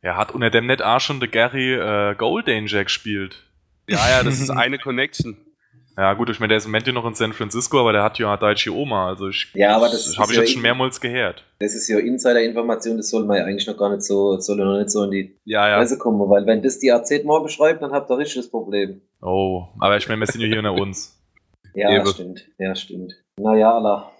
[0.00, 3.44] Er hat unter dem nicht auch schon der Gary äh, Gold Danger gespielt.
[3.88, 5.36] Ja, ja, das ist eine Connection.
[5.96, 8.02] Ja, gut, ich meine, der ist im Moment ja noch in San Francisco, aber der
[8.02, 9.08] hat ja eine deutsche Oma.
[9.08, 11.44] Also ich, Ja, aber das habe ist ich ja jetzt schon eben- mehrmals gehört.
[11.58, 14.64] Das ist ja Insider-Information, das soll man ja eigentlich noch gar nicht so, soll ja
[14.64, 15.76] noch nicht so in die Ja, ja.
[15.76, 19.02] Presse kommen, weil wenn das die AZ morgen schreibt, dann habt ihr richtig das Problem.
[19.20, 21.18] Oh, aber ich meine, wir sind ja hier unter uns.
[21.74, 22.06] Ja, Eben.
[22.06, 22.48] stimmt.
[22.58, 23.14] Ja, stimmt.
[23.40, 24.10] Naja, Allah.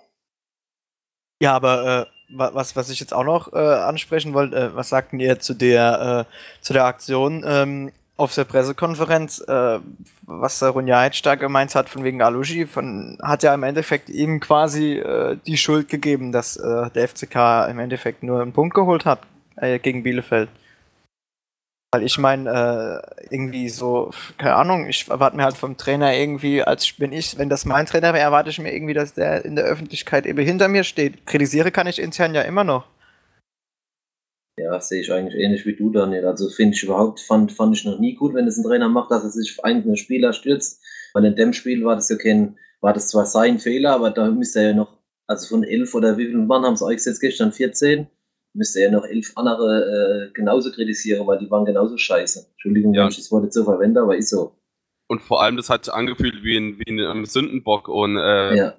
[1.43, 4.91] Ja, aber äh, wa- was, was ich jetzt auch noch äh, ansprechen wollte, äh, was
[4.91, 9.81] sagten ihr zu der, äh, zu der Aktion ähm, auf der Pressekonferenz, äh,
[10.25, 14.39] was der Runjaic da gemeint hat, von wegen Alushi, von, hat ja im Endeffekt ihm
[14.39, 19.19] quasi äh, die Schuld gegeben, dass der FCK im Endeffekt nur einen Punkt geholt hat
[19.83, 20.49] gegen Bielefeld.
[21.95, 26.63] Weil ich meine, äh, irgendwie so, keine Ahnung, ich erwarte mir halt vom Trainer irgendwie,
[26.63, 29.57] als bin ich, wenn das mein Trainer wäre, erwarte ich mir irgendwie, dass der in
[29.57, 31.27] der Öffentlichkeit eben hinter mir steht.
[31.27, 32.87] Kritisiere kann ich intern ja immer noch.
[34.59, 36.27] Ja, sehe ich eigentlich ähnlich wie du, Daniel.
[36.27, 39.11] Also finde ich überhaupt, fand, fand ich noch nie gut, wenn es ein Trainer macht,
[39.11, 40.83] dass er sich auf einzelne Spieler stürzt.
[41.13, 44.31] Weil in dem Spiel war das ja kein, war das zwar sein Fehler, aber da
[44.31, 47.21] müsste er ja noch, also von elf oder wie vielen Mann haben es euch jetzt
[47.21, 47.53] gestern?
[47.53, 48.07] 14?
[48.55, 52.47] Müsste er noch elf andere äh, genauso kritisieren, weil die waren genauso scheiße.
[52.53, 53.03] Entschuldigung, Ja.
[53.05, 54.55] wenn ich das Wort jetzt so verwende, aber ist so.
[55.09, 58.57] Und vor allem, das hat sich angefühlt wie ein, wie ein ähm, Sündenbock und äh,
[58.57, 58.75] ja.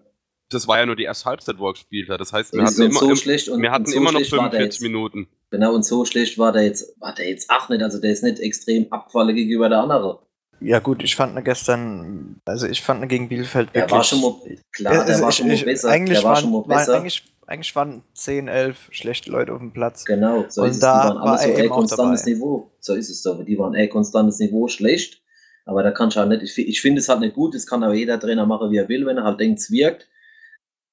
[0.50, 2.20] das war ja nur die erste Halbzeit, wo er gespielt hat.
[2.22, 4.12] Das heißt, wir hatten so, immer, so im- schlecht und wir hatten und so immer
[4.12, 4.82] noch schlecht war der 45 jetzt.
[4.82, 5.28] Minuten.
[5.52, 7.82] Genau, und so schlecht war der jetzt, war der jetzt auch nicht.
[7.84, 10.20] Also der ist nicht extrem abgefallen gegenüber der andere.
[10.60, 13.92] Ja gut, ich fand ihn gestern, also ich fand ihn gegen Bielefeld Der wirklich...
[13.92, 14.36] war schon mal,
[14.72, 15.90] klar, der Also war ich- schon mal ich- besser.
[15.90, 16.98] Eigentlich, der war schon mal besser.
[16.98, 20.06] eigentlich, eigentlich waren 10, 11 schlechte Leute auf dem Platz.
[20.06, 20.80] Genau, so Und ist es.
[20.82, 22.32] da Die waren alle war so auch konstantes dabei.
[22.34, 22.72] Niveau.
[22.80, 23.44] So ist es doch.
[23.44, 25.22] Die waren eh konstantes Niveau schlecht.
[25.66, 27.84] Aber da kann ich halt nicht, ich, ich finde es halt nicht gut, das kann
[27.84, 30.10] aber jeder Trainer machen, wie er will, wenn er halt denkt, es wirkt.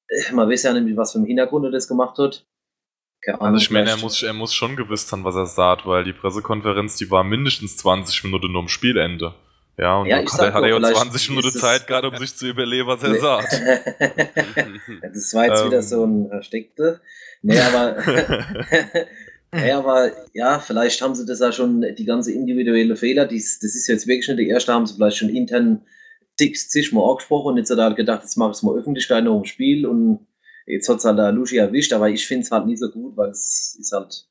[0.09, 2.47] Äh, Man weiß ja nicht, was für einen Hintergrund er das gemacht hat.
[3.23, 5.87] Keine Ahnung, Also ich meine, er muss, er muss schon gewusst haben, was er sagt,
[5.87, 9.35] weil die Pressekonferenz, die war mindestens 20 Minuten um Spielende.
[9.81, 12.49] Ja, und Ja, hat hat er ja vielleicht 20 Minuten Zeit gerade, um sich zu
[12.49, 13.19] überlegen, was er Nee.
[13.19, 13.53] sagt.
[15.15, 15.67] das war jetzt Ähm.
[15.69, 17.01] wieder so ein versteckte.
[17.43, 17.97] Nee, aber,
[19.53, 23.75] nee, aber ja, vielleicht haben sie das ja schon, die ganze individuelle Fehler, dies, das
[23.75, 25.81] ist jetzt wirklich nicht die erste, haben sie vielleicht schon intern
[26.39, 29.25] zig, zigmal angesprochen und jetzt hat er halt gedacht, jetzt mache ich es mal Öffentlichkeit
[29.25, 30.27] noch im Spiel und
[30.67, 33.17] jetzt hat es halt der Lushi erwischt, aber ich finde es halt nicht so gut,
[33.17, 34.27] weil es ist halt,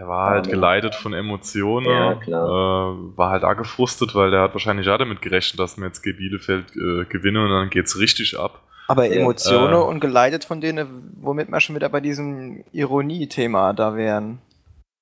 [0.00, 1.86] Der war halt geleitet von Emotionen.
[1.86, 2.96] Ja, Äh, klar.
[3.16, 6.16] war halt auch gefrustet, weil der hat wahrscheinlich auch damit gerechnet, dass wir jetzt gegen
[6.16, 8.62] Bielefeld äh, gewinnen und dann geht's richtig ab.
[8.88, 9.76] Aber Emotionen äh.
[9.76, 14.38] und geleitet von denen, womit wir schon wieder bei diesem Ironie-Thema da wären.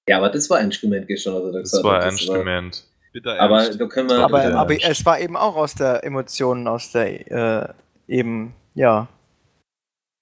[0.08, 2.84] ja, aber das war gemeint gestern, also Das war ernst gemeint.
[3.12, 6.90] Bitter Aber da können wir, Aber, aber es war eben auch aus der Emotionen, aus
[6.90, 7.68] der äh,
[8.08, 9.06] eben, ja.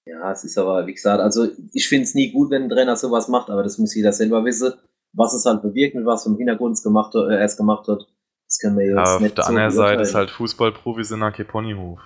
[0.07, 2.97] Ja, es ist aber, wie gesagt, also ich finde es nie gut, wenn ein Trainer
[2.97, 4.73] sowas macht, aber das muss jeder selber wissen,
[5.13, 7.89] was es halt bewirkt, mit was einem Hintergrund es gemacht hat, äh, er es gemacht
[7.89, 8.07] hat.
[8.47, 11.21] Das können wir jetzt Ja, auf nicht der so anderen Seite ist halt Fußballprofis in
[11.21, 11.99] der Ponyhof.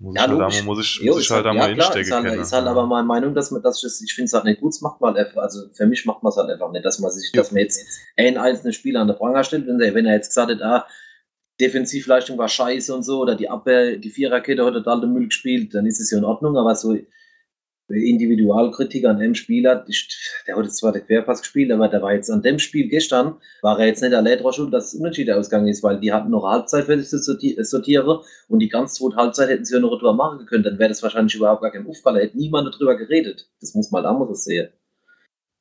[0.00, 1.86] Muss Ja, ich halt einmal, muss ich, Jo, muss ich halt halt, einmal ja, klar,
[1.96, 4.26] instecken ist halt, ist halt aber meine Meinung, dass man, dass ich, das- ich finde
[4.26, 6.36] es halt nicht gut, das macht man halt einfach, also für mich macht man es
[6.38, 7.42] halt einfach nicht, dass man sich, Jo.
[7.42, 10.28] dass man jetzt einen einzelnen Spieler an der Pranger stellt, wenn er, wenn er jetzt
[10.28, 10.86] gesagt hat, ah,
[11.60, 15.74] Defensivleistung war scheiße und so, oder die Abwehr, die Viererkette hat total den Müll gespielt,
[15.74, 16.96] dann ist es ja in Ordnung, aber so
[17.90, 19.84] Individualkritik an einem Spieler,
[20.46, 23.36] der hat jetzt zwar den Querpass gespielt, aber der war jetzt an dem Spiel gestern,
[23.62, 26.30] war er jetzt nicht allein dran schuld, dass es unentschieden ausgegangen ist, weil die hatten
[26.30, 29.80] noch Halbzeit für sich zu äh, sortieren und die ganz zweite Halbzeit hätten sie ja
[29.80, 32.72] noch drüber machen können, dann wäre das wahrscheinlich überhaupt gar kein Auffall, da hätte niemand
[32.72, 33.48] darüber geredet.
[33.60, 34.68] Das muss man halt so sehen.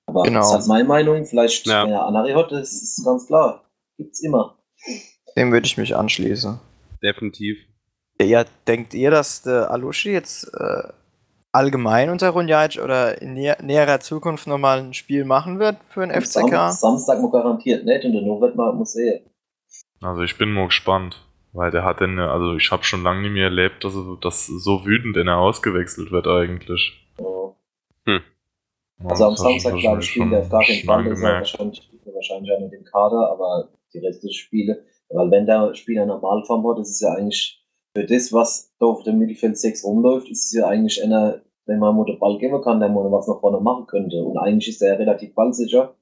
[0.05, 0.39] Aber Genau.
[0.39, 1.87] das ist halt meine Meinung, vielleicht, Ja.
[1.87, 3.63] ja, Anari hat, das ist ganz klar.
[3.97, 4.57] Gibt's immer.
[5.39, 6.59] Dem würde ich mich anschließen.
[7.01, 7.57] Definitiv.
[8.21, 10.83] Ja, denkt ihr, dass der Alushi jetzt äh,
[11.53, 16.11] allgemein unter Runjac oder in näher, näherer Zukunft nochmal ein Spiel machen wird für den
[16.21, 16.71] Sam FCK?
[16.73, 19.21] Samstag mal garantiert nicht und dann wird man muss sehen.
[20.01, 23.31] Also ich bin mal gespannt, weil der hat denn, also ich habe schon lange nicht
[23.31, 27.07] mehr erlebt, dass, er, dass so wütend in er ausgewechselt wird eigentlich.
[27.17, 27.55] Ja.
[28.07, 31.05] Ja, Also am Samstag, glaube ich, ich spielt er auf gar keinen schon Fall.
[31.05, 36.05] Er wahrscheinlich, wahrscheinlich auch mit dem Kader, aber die restlichen Spiele, weil wenn der Spieler
[36.05, 37.63] Normalform hat, ist es ja eigentlich
[37.95, 41.79] für das, was da auf dem Mittelfeld 6 rumläuft, ist es ja eigentlich einer, wenn
[41.79, 44.23] man mal den Ball geben kann, der mal was nach vorne machen könnte.
[44.23, 45.95] Und eigentlich ist er relativ ballsicher.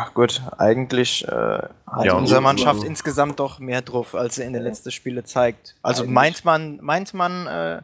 [0.00, 4.52] Ach gut, eigentlich äh, hat Ja, unsere Mannschaft insgesamt doch mehr drauf, als sie in
[4.52, 4.68] den Ja.
[4.68, 5.74] letzten Spielen zeigt.
[5.82, 6.14] Also Eigentlich.
[6.14, 7.82] meint man, meint man äh,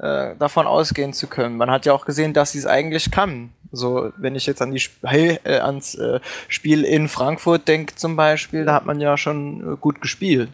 [0.00, 1.56] äh, davon ausgehen zu können.
[1.56, 3.52] Man hat ja auch gesehen, dass sie es eigentlich kann.
[3.72, 8.16] So, wenn ich jetzt an die Sp äh, ans äh, Spiel in Frankfurt denke zum
[8.16, 10.50] Beispiel, da hat man ja schon äh, gut gespielt.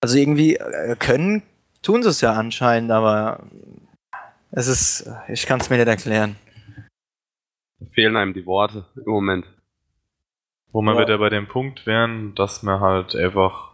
[0.00, 1.42] Also irgendwie äh, können,
[1.82, 3.40] tun sie es ja anscheinend, aber
[4.50, 6.36] es ist, ich kann es mir nicht erklären.
[7.92, 9.46] Fehlen einem die Worte im Moment.
[10.72, 11.00] Wo wir Ja.
[11.00, 13.72] wieder bei dem Punkt wären, dass wir halt einfach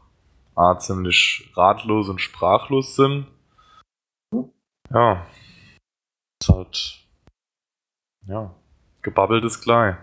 [0.56, 3.26] A, ziemlich ratlos und sprachlos sind.
[4.92, 5.26] Ja.
[6.40, 6.98] Ist halt.
[8.26, 8.54] Ja.
[9.02, 9.96] Gebabbelt ist gleich.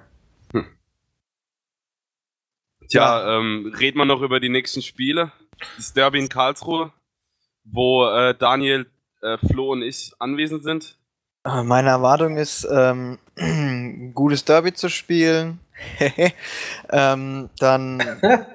[2.89, 5.31] Tja, ähm, reden wir noch über die nächsten Spiele.
[5.75, 6.91] Das Derby in Karlsruhe,
[7.63, 8.85] wo äh, Daniel,
[9.21, 10.97] äh, Flo und ich anwesend sind.
[11.45, 15.59] Äh, Meine Erwartung ist, ähm, ein gutes Derby zu spielen.
[16.91, 17.99] ähm, dann.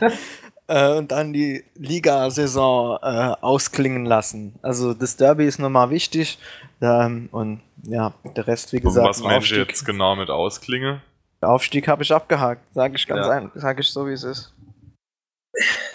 [0.68, 4.54] äh, und dann die Liga-Saison äh, ausklingen lassen.
[4.62, 6.38] Also das Derby ist nochmal wichtig
[6.80, 10.30] ähm, und ja, der Rest, wie Und gesagt, was im meinst du jetzt genau mit
[10.30, 11.02] Ausklinge?
[11.40, 13.30] Aufstieg habe ich abgehakt, sage ich ganz Ja.
[13.32, 14.52] ein, sage ich so, wie es ist.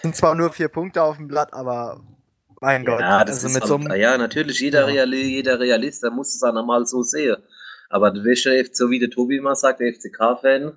[0.02, 2.00] Sind zwar nur vier Punkte auf dem Blatt, aber
[2.62, 4.86] mein Gott, Ja, das also ist mit halt, so einem ja, natürlich, jeder, Ja.
[4.86, 7.38] Reali jeder Realist, der muss es auch normal so sehen.
[7.90, 10.68] Aber du weißt ja, so wie der Tobi immer sagt, der FCK-Fan,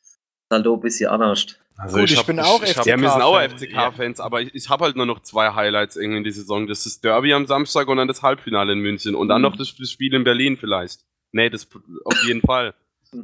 [0.00, 0.18] ist
[0.50, 1.46] halt auch ein bisschen anders.
[1.82, 3.92] Also Gut, ich hab- bin auch hab- Ja, wir sind auch FCK-Fan.
[3.92, 6.66] FCK-Fans, aber ich, ich habe halt nur noch zwei Highlights irgendwie in die Saison.
[6.68, 9.14] Das ist Derby am Samstag und dann das Halbfinale in München.
[9.16, 9.48] Und dann Mhm.
[9.48, 11.00] noch das, das Spiel in Berlin vielleicht.
[11.32, 11.66] Nee, das
[12.04, 12.74] auf jeden Fall.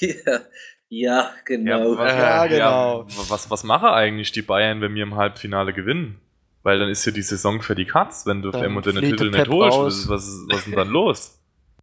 [0.00, 0.40] ja,
[0.88, 1.96] ja, genau.
[1.96, 3.04] was, Ja, genau.
[3.28, 6.20] was, was machen eigentlich die Bayern, wenn wir im Halbfinale gewinnen?
[6.62, 9.00] Weil dann ist ja die Saison für die Katz, wenn du auf Dann einmal deine
[9.00, 10.08] Titel nicht holst.
[10.08, 11.38] was, was ist denn dann los?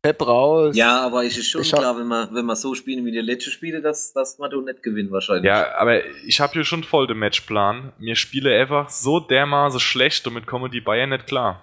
[0.06, 0.76] Pep raus.
[0.76, 3.20] Ja, aber es ist schon Ich klar, wenn wir, wenn wir so spielen wie die
[3.22, 5.46] letzten Spiele, dass, dass wir da nicht gewinnen wahrscheinlich.
[5.46, 7.92] Ja, aber ich habe hier schon voll den Matchplan.
[8.00, 11.62] Mir spiele einfach so dermaßen schlecht, damit kommen die Bayern nicht klar.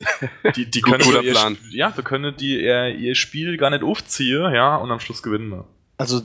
[0.56, 1.54] Die, die können Guter ihr, Plan.
[1.60, 5.22] Sp- Ja, wir können die, ihr, ihr Spiel gar nicht aufziehen, ja, und am Schluss
[5.22, 5.64] gewinnen wir.
[5.98, 6.22] Also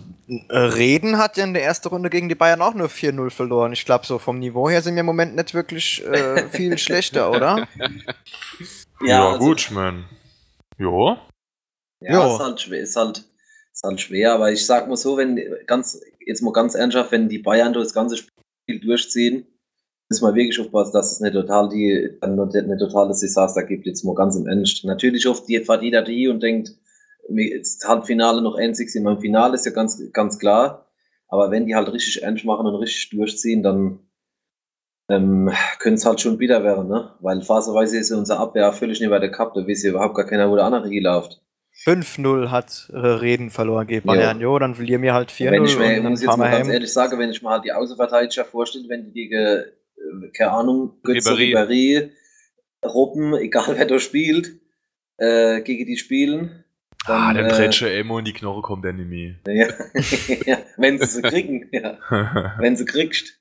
[0.48, 3.74] äh, Reden hat ja in der ersten Runde gegen die Bayern auch nur 4-0 verloren.
[3.74, 7.30] Ich glaube, so vom Niveau her sind wir im Moment nicht wirklich äh, viel schlechter,
[7.32, 7.68] oder?
[9.02, 10.06] Ja, also- gut, mein.
[10.78, 11.18] Jo.
[12.02, 13.24] Ja, ist halt schwer, ist halt,
[13.74, 17.30] ist halt schwer, aber ich sag mal so, wenn ganz, jetzt mal ganz ernsthaft, wenn
[17.30, 19.48] die Bayern das ganze Spiel durchziehen,
[20.10, 23.86] müssen wir wirklich aufpassen, dass es nicht total die, dann nicht ein totales Desaster gibt,
[23.88, 24.84] jetzt mal ganz im Ernst.
[24.86, 26.76] Natürlich oft die- fährt jeder die und denkt,
[27.28, 30.88] ist Halbfinale noch einzig sind beim Finale, ist ja ganz, ganz klar.
[31.28, 34.00] Aber wenn die halt richtig ernst machen und richtig durchziehen, dann
[35.10, 37.16] ähm, können es halt schon wieder werden, ne?
[37.20, 40.26] Weil phasenweise ist unser Abwehr völlig nicht bei der Cup, da weiß ja überhaupt gar
[40.26, 41.42] keiner, wo der andere läuft.
[41.84, 44.14] 5-0 hat äh, Reden verloren gegen Jo.
[44.14, 44.40] Bayern.
[44.40, 46.92] Jo, dann verlieren wir halt 4-0 Wenn ich mir, dann muss jetzt mal ganz ehrlich
[46.92, 49.64] sagen, wenn ich mal halt die Außenverteidiger vorstelle, wenn die gegen, äh,
[50.36, 52.12] keine Ahnung, Götze, Ribéry.
[52.84, 54.60] Robben, egal wer da spielt,
[55.18, 56.64] äh, gegen die spielen,
[57.06, 59.36] ah, dann, der äh, Pretsche Emo in die Knoche kommt der nicht mehr.
[59.48, 59.68] ja,
[60.46, 62.00] ja, wenn sie sie kriegen, ja,
[62.60, 63.40] wenn sie kriegst.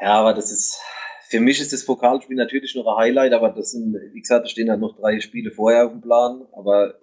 [0.00, 0.80] Ja, aber das ist,
[1.28, 4.48] für mich ist das Pokalspiel natürlich noch ein Highlight, aber das sind, wie gesagt, da
[4.48, 6.99] stehen halt noch drei Spiele vorher auf dem Plan, aber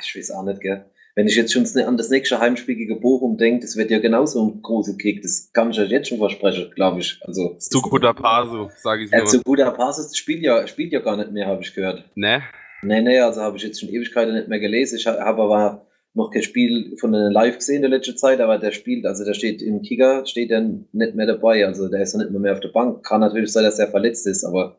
[0.00, 0.84] ich weiß auch nicht, gell.
[1.16, 4.44] Wenn ich jetzt schon an das nächste Heimspiel gegen Bochum denke, das wird ja genauso
[4.44, 7.20] ein großer Kick, das kann ich euch jetzt schon versprechen, glaube ich.
[7.22, 9.26] Also, Zu guter Paso, sage ich äh, nur.
[9.26, 12.04] zu guter Passes spielt ja, spielt ja gar nicht mehr, habe ich gehört.
[12.16, 12.42] Ne?
[12.82, 14.96] Nee, nee, also habe ich jetzt schon Ewigkeiten nicht mehr gelesen.
[14.96, 18.58] Ich habe aber noch kein Spiel von einem Live gesehen in der letzten Zeit, aber
[18.58, 21.64] der spielt, also der steht im Kicker, steht dann nicht mehr dabei.
[21.66, 23.04] Also der ist ja nicht mehr, mehr auf der Bank.
[23.04, 24.76] Kann natürlich sein, dass er verletzt ist, aber,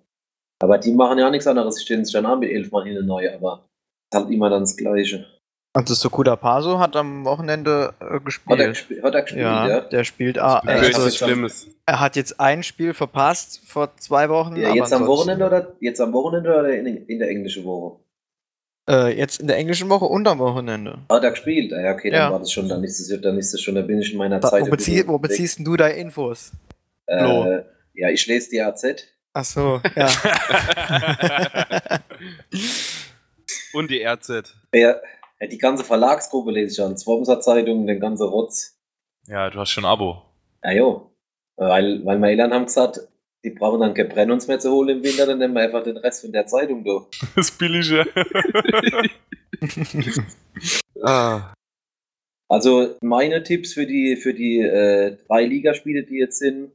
[0.59, 1.75] aber die machen ja nichts anderes.
[1.75, 3.74] Sie stellen sich dann an mit elfmal hinten neu, aber ist
[4.13, 5.25] halt immer dann das Gleiche.
[5.73, 8.69] Also Sukuda Paso hat am Wochenende äh, Hat er, gespielt.
[8.69, 9.81] gesp hat er gespielt, ja, ja?
[9.81, 10.39] der spielt.
[10.39, 11.67] Ah, äh, also Schlimmes.
[11.85, 14.55] er hat jetzt ein Spiel verpasst vor zwei Wochen.
[14.55, 17.99] Ja, aber jetzt am Wochenende oder jetzt am Wochenende oder in, in der englischen Woche?
[18.89, 20.99] Äh, jetzt in der englischen Woche und am Wochenende.
[21.09, 21.73] Hat er gespielt?
[21.73, 22.31] Ah, Ja, okay, dann Ja.
[22.31, 24.39] war das schon, dann ist es, dann ist das schon, da bin ich in meiner
[24.39, 24.61] Da, Zeit.
[24.65, 26.53] wo, bezie wo beziehst du deine Infos?
[27.07, 27.63] Äh,
[27.95, 28.85] ja, ich lese die AZ.
[29.33, 30.07] Ach so, ja.
[33.73, 34.55] Und die RZ.
[34.73, 34.95] Ja,
[35.41, 36.97] die ganze Verlagsgruppe lese ich an.
[36.97, 38.77] Swamser Zeitung, den ganzen Rotz.
[39.27, 40.21] ja, du hast schon ein Abo.
[40.63, 41.11] Ja, jo.
[41.57, 42.99] Weil, weil meine Eltern haben gesagt,
[43.43, 45.83] die brauchen dann kein Brenn uns mehr zu holen im Winter, dann nehmen wir einfach
[45.83, 47.05] den Rest von der Zeitung durch.
[47.35, 48.05] Das ist billiger.
[51.03, 51.53] Ah.
[52.47, 56.71] Also meine Tipps für die, für die äh, drei Ligaspiele, die jetzt sind,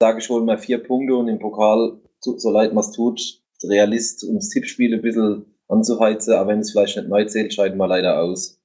[0.00, 3.20] sage ich, holen wir vier Punkte und im Pokal, so, leid man es tut,
[3.64, 7.78] Realist, um das Tippspiel ein bisschen anzuheizen, aber wenn es vielleicht nicht neu zählt, scheiden
[7.78, 8.58] wir leider aus.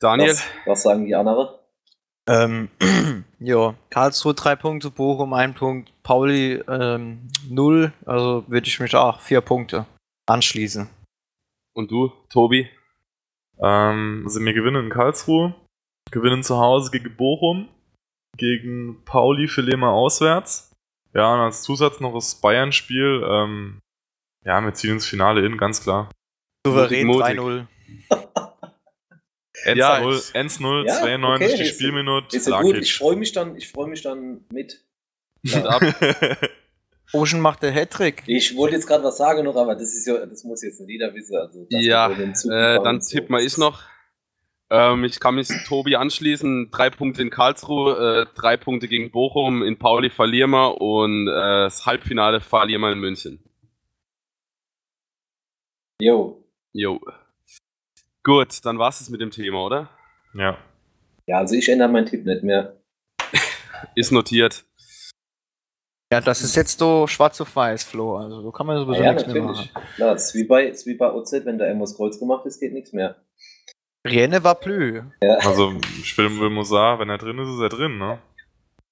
[0.00, 1.48] Daniel, Was, was sagen die anderen?
[2.28, 2.68] ähm,
[3.38, 7.92] jo, Karlsruhe drei Punkte, Bochum ein Punkt, Pauli ähm, null.
[8.04, 9.86] Also würde ich mich auch vier Punkte
[10.26, 10.88] anschließen.
[11.74, 12.68] und du, Tobi?
[13.60, 15.54] Ähm, also wir gewinnen in Karlsruhe,
[16.10, 17.68] gewinnen zu Hause gegen Bochum,
[18.36, 20.70] gegen Pauli verlieren wir auswärts.
[21.14, 23.22] Ja, und als Zusatz noch das Bayern-Spiel.
[23.24, 23.81] Ähm,
[24.44, 26.10] ja, wir ziehen ins Finale in, ganz klar.
[26.66, 27.66] Souverän Mutig, 3-0.
[29.64, 32.36] 1-0, Ja, 1-0, Ja, 92 okay, die ist- Spielminute.
[32.36, 34.84] Ist ja gut, ich freue mich dann, ich freue mich dann mit.
[35.42, 35.64] Ja.
[35.64, 35.82] ab.
[37.12, 38.22] Ocean macht der Hattrick.
[38.26, 41.12] Ich wollte jetzt gerade was sagen noch, aber das ist ja, das muss jetzt jeder
[41.14, 41.36] wissen.
[41.36, 43.10] Also, Ja, Äh, dann so.
[43.18, 43.82] tipp mal ich noch.
[44.70, 46.70] Ähm, ich kann mich Tobi anschließen.
[46.70, 49.62] Drei Punkte in Karlsruhe, äh, drei Punkte gegen Bochum.
[49.62, 53.44] In Pauli verlieren wir und äh, das Halbfinale verlieren wir in München.
[56.04, 56.98] Jo, Jo.
[58.24, 59.88] Gut, dann war's es mit dem Thema, oder?
[60.34, 60.58] Ja.
[61.28, 62.76] Ja, also ich ändere meinen Tipp nicht mehr.
[63.94, 64.64] Ist notiert.
[66.12, 68.16] Ja, das ist jetzt so schwarz auf weiß, Flo.
[68.16, 69.72] Also, so kann man sowieso Ja, nichts mehr natürlich.
[69.72, 69.86] machen.
[69.94, 72.58] Klar, es ist wie bei, ist wie bei OZ, wenn da Emos Kreuz gemacht ist,
[72.58, 73.16] geht nichts mehr.
[74.06, 75.04] Rienne war plü.
[75.20, 78.18] Also, ich will, sagen, wenn er drin ist, ist er drin, ne?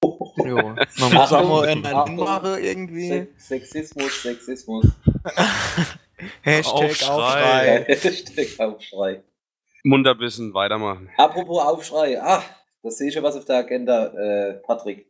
[0.03, 0.55] Jo.
[0.99, 1.75] Man muss auch mal.
[1.75, 3.27] Mache irgendwie.
[3.37, 4.87] Sex Sexismus, Sexismus.
[6.41, 7.09] Hashtag Aufschrei.
[7.11, 7.85] Aufschrei.
[7.87, 9.23] Hashtag Aufschrei.
[9.83, 11.09] Munterbissen, weitermachen.
[11.17, 12.21] Apropos Aufschrei.
[12.21, 12.43] Ach,
[12.83, 15.07] das sehe ich schon was auf der Agenda, äh, Patrick.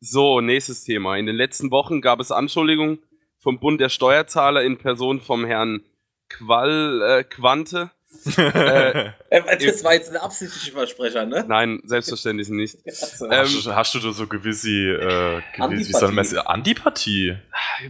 [0.00, 1.16] So, nächstes Thema.
[1.16, 2.98] In den letzten Wochen gab es Anschuldigungen
[3.38, 5.82] vom Bund der Steuerzahler in Person vom Herrn
[6.28, 7.90] Qual, äh, Quante.
[8.38, 11.44] Äh, Äh, das war jetzt ein absichtlicher Versprecher, ne?
[11.46, 12.78] Nein, selbstverständlich nicht.
[12.86, 16.46] Also, Ähm, hast, du, hast du da so gewisse, äh, gewisse wie soll man sagen,
[16.46, 17.36] Antipathie?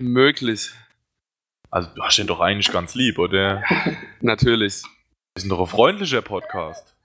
[0.01, 0.71] Möglich,
[1.71, 3.63] Also, du hast den doch eigentlich ganz lieb, oder?
[4.21, 4.83] natürlich.
[5.35, 6.95] Wir sind doch ein freundlicher Podcast.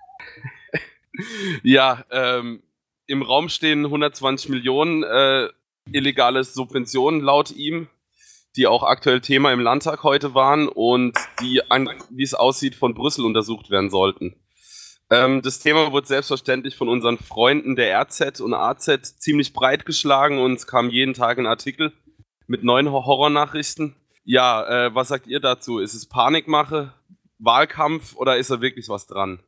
[1.62, 2.63] Ja, ähm,
[3.06, 5.47] im Raum stehen 120 Millionen äh,
[5.91, 7.88] illegale Subventionen laut ihm,
[8.56, 11.62] die auch aktuell Thema im Landtag heute waren und die,
[12.10, 14.36] wie es aussieht, von Brüssel untersucht werden sollten.
[15.12, 20.39] Ähm, das Thema wurde selbstverständlich von unseren Freunden der RZ und AZ ziemlich breit geschlagen
[20.39, 21.93] und es kam jeden Tag ein Artikel
[22.47, 23.95] mit neuen Hor- Horrornachrichten.
[24.23, 25.79] Ja, äh, was sagt ihr dazu?
[25.79, 26.93] Ist es Panikmache,
[27.39, 29.39] Wahlkampf oder ist da wirklich was dran?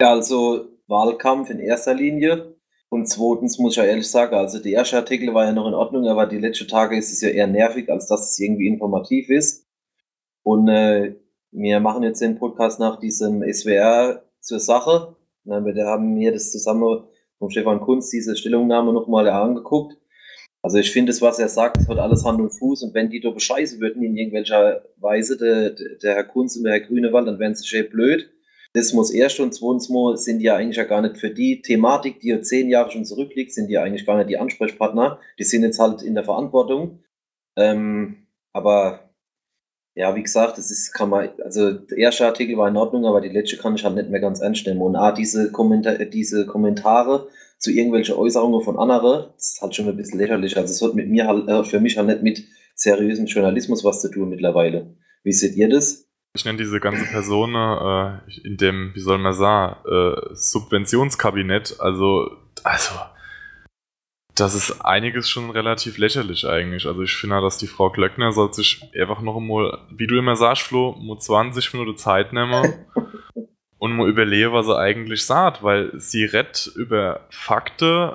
[0.00, 2.54] Ja, also Wahlkampf in erster Linie.
[2.90, 5.74] Und zweitens muss ich ja ehrlich sagen, also der erste Artikel war ja noch in
[5.74, 9.30] Ordnung, aber die letzten Tage ist es ja eher nervig, als dass es irgendwie informativ
[9.30, 9.66] ist.
[10.42, 11.16] Und äh,
[11.50, 15.16] wir machen jetzt den Podcast nach diesem SWR zur Sache.
[15.44, 17.04] Wir haben mir das zusammen
[17.38, 19.96] vom Stefan Kunz diese Stellungnahme nochmal angeguckt.
[20.64, 22.84] Also ich finde, das, was er sagt, das hat alles Hand und Fuß.
[22.84, 25.72] Und wenn die da bescheißen würden in irgendwelcher Weise, der,
[26.02, 28.30] der Herr Kunz und der Herr Grünewald, dann wären sie schön blöd.
[28.72, 31.60] Das muss erst und zweitens mal sind die ja eigentlich ja gar nicht für die
[31.60, 35.20] Thematik, die ja zehn Jahre schon zurückliegt, sind die ja eigentlich gar nicht die Ansprechpartner.
[35.38, 37.04] Die sind jetzt halt in der Verantwortung.
[37.56, 39.10] Ähm, aber
[39.94, 43.20] ja, wie gesagt, das ist, kann man, also der erste Artikel war in Ordnung, aber
[43.20, 44.80] die letzte kann ich halt nicht mehr ganz ernst nehmen.
[44.80, 47.28] Und ah, diese, Kommentar diese Kommentare
[47.64, 50.56] zu irgendwelchen Äußerungen von anderen, das ist halt schon ein bisschen lächerlich.
[50.56, 54.02] Also es hat mit mir halt, äh, für mich halt nicht mit seriösem Journalismus was
[54.02, 54.94] zu tun mittlerweile.
[55.22, 56.06] Wie seht ihr das?
[56.36, 62.28] Ich nenne diese ganze Person äh, in dem, wie soll man sagen, äh, Subventionskabinett, also,
[62.64, 62.94] also,
[64.34, 66.86] das ist einiges schon relativ lächerlich eigentlich.
[66.86, 70.36] Also ich finde, dass die Frau Glöckner soll sich einfach noch mal, wie du immer
[70.36, 72.74] sagst, Flo, nur 20 Minuten Zeit nehmen
[73.78, 78.12] und mal überlegen, was sie eigentlich sagt, weil sie redet über Fakten,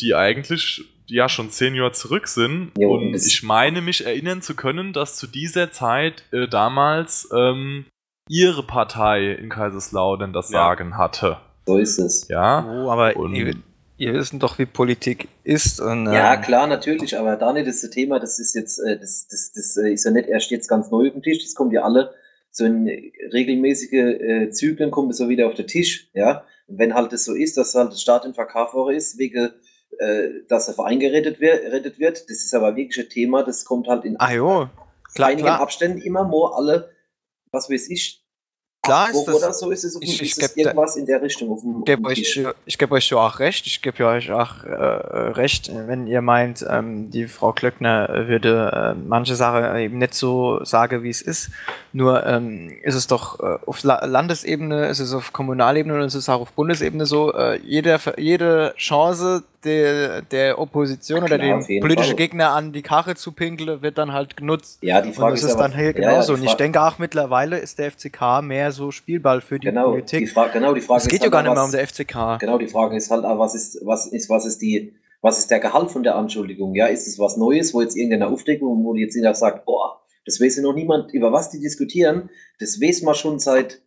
[0.00, 2.72] die eigentlich ja schon zehn Jahre zurück sind.
[2.78, 7.84] Jo, und ich meine mich erinnern zu können, dass zu dieser Zeit äh, damals ähm,
[8.28, 10.60] ihre Partei in Kaiserslautern das Ja.
[10.66, 11.38] Sagen hatte.
[11.66, 12.28] So ist es.
[12.28, 12.64] Ja.
[12.66, 13.54] Oh, aber Und- ihr,
[13.98, 15.80] ihr wisst doch, wie Politik ist.
[15.80, 19.28] Und, Ja, ähm, klar, natürlich, aber Daniel, das ist Thema, das ist jetzt, äh, das,
[19.28, 21.72] das, das äh, ist ja nicht erst jetzt ganz neu auf dem Tisch, das kommt
[21.72, 22.14] ja alle
[22.54, 22.88] so in
[23.32, 26.44] regelmäßige äh, Zyklen kommt es so wieder auf den Tisch, ja.
[26.68, 29.50] Und wenn halt das so ist, dass halt der Staat in Verkaufswoche ist, wegen,
[29.98, 33.64] äh, dass der Verein gerettet wird, rettet wird, das ist aber wirklich ein Thema, das
[33.64, 34.68] kommt halt in jo,
[35.14, 35.60] klar, einigen klar.
[35.60, 36.90] Abständen immer more alle,
[37.50, 38.23] was weiß ich,
[38.84, 41.60] Klar ist das- oder so ist es, ich- ich ist irgendwas in der Richtung auf
[41.62, 43.66] dem, gebe euch, ich geb euch auch recht.
[43.66, 49.00] Ich gebe euch auch äh, recht, wenn ihr meint, ähm, die Frau Klöckner würde äh,
[49.08, 51.50] manche Sachen eben nicht so sagen, wie es ist.
[51.92, 56.14] Nur ähm, ist es doch äh, auf La Landesebene, ist es auf Kommunalebene und ist
[56.14, 61.66] es auch auf Bundesebene so, äh, jede, jede Chance der, der Opposition oder Klar, auf
[61.66, 62.16] dem jeden politischen Fall.
[62.16, 64.78] Gegner an die Karre zu pinkeln, wird dann halt genutzt.
[64.82, 66.34] Ja, die Und Frage das ist ist aber- dann hier ja, ja, genauso.
[66.34, 69.90] die und ich denke auch mittlerweile ist der FCK mehr so Spielball für die genau,
[69.90, 70.20] Politik.
[70.20, 71.66] Die Frage, genau, die Frage Es ist geht ja halt gar auch, nicht mehr was-
[71.66, 72.38] um der FCK.
[72.40, 75.60] Genau, die Frage ist halt, was ist, was ist, was ist die, was ist der
[75.60, 76.74] Gehalt von der Anschuldigung?
[76.74, 80.40] Ja, ist es was Neues, wo jetzt irgendeine Aufdeckung, wo jetzt jeder sagt, boah, das
[80.40, 82.28] weiß ja noch niemand, über was die diskutieren,
[82.60, 83.80] das weiß man schon seit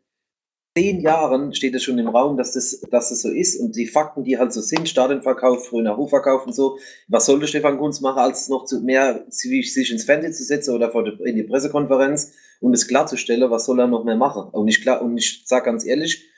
[0.78, 3.88] zehn Jahren, steht es schon im Raum, dass das, dass das so ist und die
[3.88, 8.20] Fakten, die halt so sind, Stadionverkauf, früher Hofverkauf und so, was sollte Stefan Kunz machen,
[8.20, 10.94] als noch zu mehr sich ins Fernsehen zu setzen oder
[11.26, 14.50] in die Pressekonferenz und es klarzustellen, was soll er noch mehr machen?
[14.52, 16.30] Und ich, und ich sage ganz ehrlich,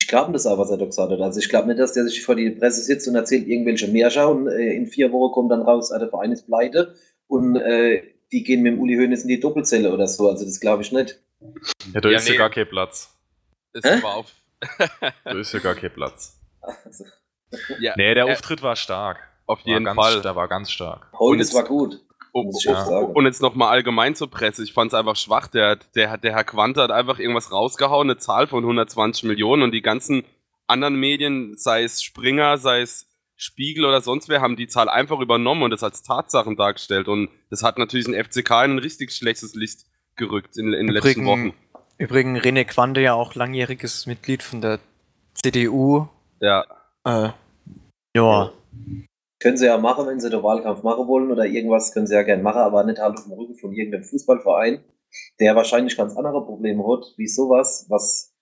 [0.00, 1.20] ich glaube das auch, was er da gesagt hat.
[1.20, 4.24] Also ich glaube nicht, dass der sich vor die Presse sitzt und erzählt irgendwelche Märchen
[4.26, 6.94] und äh, in vier Wochen kommt dann raus, ah, der Verein ist pleite
[7.26, 10.28] und äh, die gehen mit dem Uli Hoeneß in die Doppelzelle oder so.
[10.28, 11.20] Also das glaube ich nicht.
[11.92, 12.34] Ja, da Ja, ist nee.
[12.34, 13.15] ja gar kein Platz.
[13.76, 14.02] Es Hä?
[14.02, 14.32] war auf.
[15.24, 16.40] Da ist ja gar kein Platz.
[16.60, 17.04] Also,
[17.78, 19.18] ja, Nee, der äh, Auftritt war stark.
[19.46, 20.22] auf War jeden ganz, Fall.
[20.22, 21.08] Der war ganz stark.
[21.12, 22.00] Holmes jetzt- war gut.
[22.34, 22.84] ich echt Ja.
[22.84, 23.12] sagen.
[23.14, 24.62] Und jetzt nochmal allgemein zur Presse.
[24.64, 25.46] Ich fand es einfach schwach.
[25.48, 29.72] Der, der, der Herr Quante hat einfach irgendwas rausgehauen, eine Zahl von 120 Millionen und
[29.72, 30.24] die ganzen
[30.66, 33.06] anderen Medien, sei es Springer, sei es
[33.36, 37.06] Spiegel oder sonst wer, haben die Zahl einfach übernommen und das als Tatsachen dargestellt.
[37.08, 39.80] Und das hat natürlich den FCK in ein richtig schlechtes Licht
[40.16, 41.52] gerückt in, in den letzten Wochen.
[41.98, 44.78] Übrigens René Quante ja auch langjähriges Mitglied von der
[45.34, 46.08] CDU.
[46.40, 46.64] Ja.
[47.04, 47.30] Äh,
[48.16, 48.52] ja,
[49.40, 52.22] Können sie ja machen, wenn sie den Wahlkampf machen wollen oder irgendwas, können sie ja
[52.22, 54.82] gerne machen, aber nicht halt auf dem Rücken von irgendeinem Fußballverein,
[55.38, 58.34] der wahrscheinlich ganz andere Probleme hat, wie sowas, was,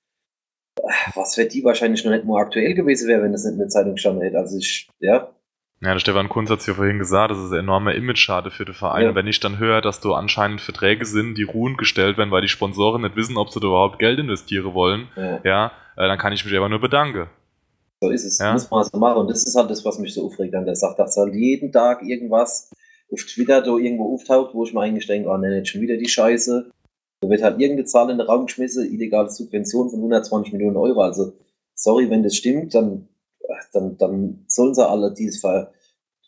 [1.14, 3.68] was für die wahrscheinlich noch nicht mal aktuell gewesen wäre, wenn das nicht in der
[3.68, 4.38] Zeitung gestanden hätte.
[4.38, 5.33] Also ich, ja,
[5.80, 8.64] Ja, der Stefan Kunz hat es ja vorhin gesagt, das ist ein enormer Image-Schade für
[8.64, 9.04] den Verein.
[9.04, 9.14] Ja.
[9.14, 12.48] Wenn ich dann höre, dass du anscheinend Verträge sind, die ruhend gestellt werden, weil die
[12.48, 15.40] Sponsoren nicht wissen, ob sie da überhaupt Geld investieren wollen, ja.
[15.44, 15.66] ja,
[15.96, 17.28] äh, dann kann ich mich einfach nur bedanken.
[18.00, 18.38] So ist es.
[18.38, 18.52] Ja.
[18.52, 19.18] Muss man so machen.
[19.18, 21.72] Und das ist halt das, was mich so aufregt an der Sache, dass halt jeden
[21.72, 22.70] Tag irgendwas
[23.10, 25.96] auf Twitter da irgendwo auftaucht, wo ich mir eigentlich denke, oh ne, nicht schon wieder
[25.96, 26.70] die Scheiße.
[27.20, 31.00] Da wird halt irgendeine Zahl in den Raum geschmissen, illegale Subvention von 120 Millionen Euro.
[31.00, 31.32] Also,
[31.74, 33.08] sorry, wenn das stimmt, dann,
[33.72, 35.72] dann, dann sollen sie alle, die, es ver-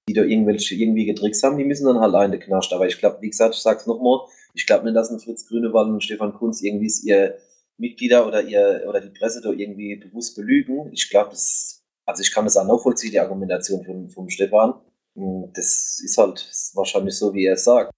[0.09, 2.73] die da irgendwelche irgendwie getrickst haben, die müssen dann halt eine knascht.
[2.73, 4.21] Aber ich glaube, wie gesagt, ich sag's nochmal,
[4.55, 7.37] ich glaube nicht, dass ein Fritz Grünewald und Stefan Kunz irgendwie ihr
[7.79, 10.91] Mitglieder oder ihr oder die Presse da irgendwie bewusst belügen.
[10.93, 14.75] Ich glaube, das, also ich kann das auch nachvollziehen, die Argumentation von, vom Stefan.
[15.15, 17.91] Hm, Das ist halt wahrscheinlich so, wie er es sagt.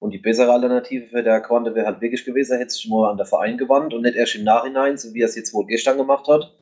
[0.00, 3.10] Und die bessere Alternative für der Quante wäre halt wirklich gewesen, er hätte sich mal
[3.10, 5.64] an der Verein gewandt und nicht erst im Nachhinein, so wie er es jetzt wohl
[5.66, 6.52] gestern gemacht hat,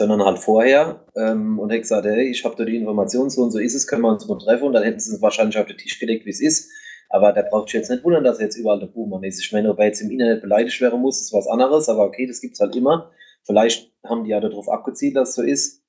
[0.00, 3.50] sondern halt vorher ähm, und hätte gesagt, hey, ich habe da die Information, so und
[3.50, 5.66] so ist es, können wir uns mal treffen und dann hätten sie es wahrscheinlich auf
[5.66, 6.70] den Tisch gelegt, wie es ist.
[7.10, 9.40] Aber da braucht sich jetzt nicht wundern, dass er jetzt überall der Boomer ist.
[9.40, 12.26] Ich meine, ob er jetzt im Internet beleidigt werden muss, ist was anderes, aber okay,
[12.26, 13.10] das gibt's halt immer.
[13.44, 15.82] Vielleicht haben die ja darauf abgezielt, dass es so ist.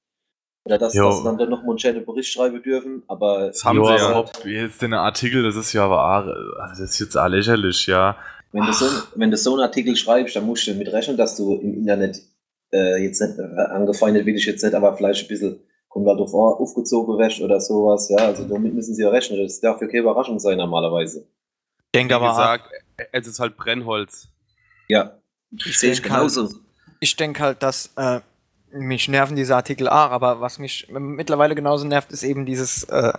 [0.65, 1.05] Oder dass, Jo.
[1.05, 3.03] dass sie dann doch noch mal einen schönen Bericht schreiben dürfen.
[3.07, 4.17] Aber Das haben jo, sie ja.
[4.17, 7.85] ob jetzt den Artikel, das ist ja aber, auch- also das ist jetzt auch lächerlich,
[7.87, 8.17] ja.
[8.53, 8.85] wenn du, so,
[9.15, 12.21] wenn du so einen Artikel schreibst, dann musst du damit rechnen, dass du im Internet
[12.73, 16.13] äh, jetzt nicht äh, angefeindet will ich jetzt nicht, aber vielleicht ein bisschen kommt da
[16.13, 18.09] drauf an, aufgezogen wirst oder sowas.
[18.09, 19.41] Ja, also damit müssen sie ja rechnen.
[19.41, 21.27] Das darf ja keine Überraschung sein normalerweise.
[21.77, 22.69] ich denke Wie aber, gesagt,
[23.11, 24.27] es ist halt Brennholz.
[24.87, 25.19] Ja,
[25.51, 26.59] ich sehe ich denke halt, genauso.
[26.99, 28.19] ich denke halt, dass äh,
[28.71, 33.13] mich nerven diese Artikel auch, aber was mich mittlerweile genauso nervt, ist eben dieses äh,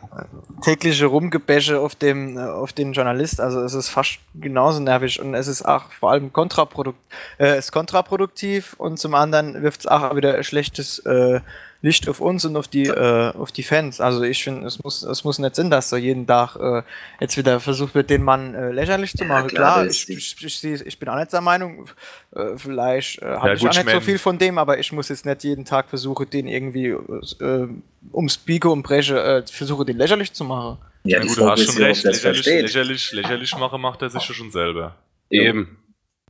[0.62, 3.40] tägliche Rumgebäsche auf dem äh, auf den Journalist.
[3.40, 6.98] Also es ist fast genauso nervig und es ist auch vor allem kontraprodukt,
[7.38, 11.40] äh, ist kontraproduktiv und zum anderen wirft es auch wieder schlechtes äh,
[11.82, 14.00] Licht auf uns und auf die äh, auf die Fans.
[14.02, 16.82] Also ich finde, es muss es muss nicht sein, dass so jeden Tag äh,
[17.20, 19.48] jetzt wieder versucht wird, den Mann äh, lächerlich zu Ja, machen.
[19.48, 21.86] klar, Klar, das ich, ich, ich, ich bin auch nicht der Meinung,
[22.34, 24.58] äh, vielleicht äh, habe Ja, ich gut, auch ich nicht so mein- viel von dem,
[24.58, 27.66] aber ich muss jetzt nicht jeden Tag versuchen, den irgendwie äh,
[28.12, 30.76] ums Biege und Breche äh, versuche, den lächerlich zu machen.
[31.04, 32.62] Ja, die gut, du hast schon ja, recht, lächerlich, versteht.
[32.62, 34.96] lächerlich, lächerlich machen macht er sich ja schon selber.
[35.30, 35.78] Eben.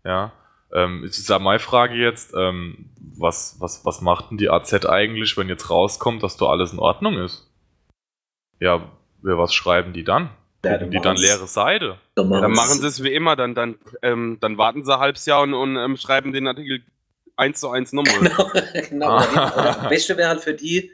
[0.04, 0.30] Ja.
[0.72, 5.36] Ähm, ist ja meine Frage jetzt, ähm, was, was, was macht denn die AZ eigentlich,
[5.36, 7.50] wenn jetzt rauskommt, dass da alles in Ordnung ist?
[8.60, 8.90] Ja,
[9.22, 10.30] wer was schreiben die dann?
[10.64, 11.98] Ja, dann die dann leere Seite?
[12.14, 15.00] Dann Dann machen's- machen sie es wie immer, dann, dann, ähm, dann warten sie ein
[15.00, 16.82] halbes Jahr und, und ähm, schreiben den Artikel
[17.36, 18.18] eins zu eins nochmal.
[18.20, 18.50] Genau,
[18.90, 19.16] genau.
[19.32, 20.92] Oder, oder am besten wäre halt für die,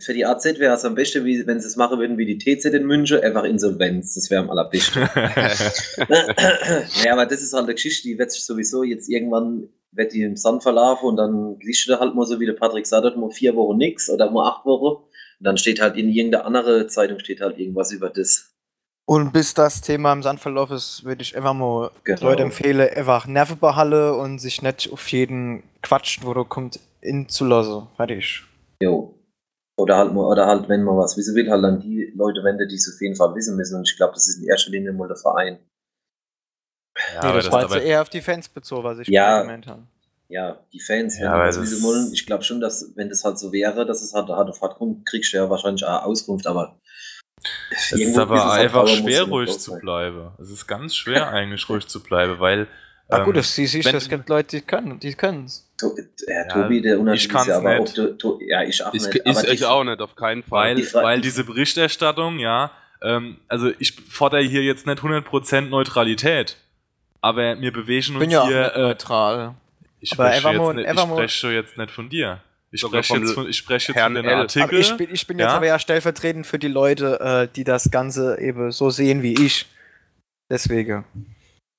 [0.00, 2.38] für die AZ wäre es am besten, wie, wenn sie es machen würden wie die
[2.38, 4.14] TZ in München, einfach Insolvenz.
[4.14, 5.02] Das wäre am allerbesten.
[7.04, 10.22] ja, aber das ist halt eine Geschichte, die wird sich sowieso jetzt irgendwann, wird die
[10.22, 13.16] im Sand verlaufen und dann liest du halt mal so, wie der Patrick sagt, hat,
[13.16, 15.04] mal vier Wochen nix oder mal acht Wochen.
[15.38, 18.52] Und dann steht halt in irgendeiner anderen Zeitung steht halt irgendwas über das.
[19.08, 22.22] Und bis das Thema im Sandverlauf ist, würde ich einfach mal Genau.
[22.22, 27.28] Leute empfehlen, einfach Nerven behalten und sich nicht auf jeden Quatsch, wo du kommt, in
[27.28, 27.86] zu lassen.
[27.96, 28.42] Fertig.
[28.82, 29.15] Jo.
[29.78, 32.76] Oder halt, oder halt, wenn man was wissen will, halt an die Leute wenden, die
[32.76, 33.76] es auf jeden Fall wissen müssen.
[33.76, 35.58] Und ich glaube, das ist in erster Linie mal der Verein.
[37.14, 39.42] Ja, nee, aber das, war jetzt eher auf die Fans bezogen, was ich Ja.
[39.42, 39.82] gemeint habe.
[40.28, 42.10] Ja, die Fans, Ja, aber das- wollen.
[42.12, 44.76] Ich glaube schon, dass, wenn das halt so wäre, dass es halt hart auf hart
[44.76, 46.80] kommt, kriegst du ja wahrscheinlich auch Auskunft, aber.
[47.70, 50.32] es ist aber halt einfach schwer, ruhig zu bleiben.
[50.40, 52.66] Es ist ganz schwer, eigentlich ruhig zu bleiben, weil.
[53.08, 55.68] Ah ähm, gut, das siehst du, wenn- es gibt Leute, die können, die können's.
[55.78, 56.02] To äh,
[56.32, 58.00] Ja, Tobi, der kann's ist ja aber nicht.
[58.00, 59.20] auch, to, ja, ich auch Ich, nicht.
[59.24, 60.76] ich, ich auch nicht, auf keinen Fall.
[60.76, 66.56] Weil, weil die- diese Berichterstattung, ja, ähm, also ich fordere hier jetzt nicht 100% Neutralität,
[67.20, 69.54] aber wir bewegen uns bin ja auch hier, nicht äh, neutral.
[70.00, 72.40] ich spreche jetzt, nicht, ich Evermore- spreche jetzt nicht von dir.
[72.72, 74.32] Ich spreche jetzt von, ich spreche jetzt Herrn von den L.
[74.32, 74.80] Aber Artikeln.
[74.80, 75.54] ich bin, ich bin jetzt ja?
[75.56, 79.66] aber ja stellvertretend für die Leute, äh, die das Ganze eben so sehen wie ich.
[80.50, 81.04] Deswegen.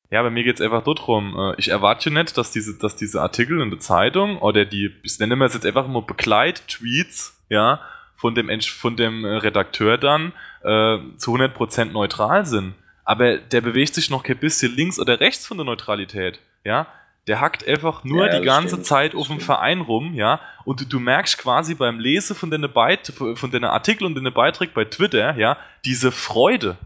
[0.10, 1.36] Ja, bei mir geht's einfach nur drum.
[1.38, 4.91] äh, Ich erwarte ja nicht, dass diese, dass diese Artikel in der Zeitung oder die,
[5.03, 7.82] ich nenne es jetzt einfach mal Begleit-Tweets, ja,
[8.16, 10.34] von dem, von dem äh, Redakteur dann
[10.64, 12.74] äh, zu 100% neutral sind.
[13.03, 16.88] aber der bewegt sich noch kein bisschen links oder rechts von der Neutralität, ja.
[17.28, 19.41] Der hackt einfach nur Ja, die ganze stimmt, Zeit auf dem.
[19.41, 20.39] Verein rum, ja.
[20.64, 24.34] Und du, du merkst quasi beim Lesen von den Beit von den Artikeln und den
[24.34, 26.78] Beiträgen bei Twitter, ja, diese Freude.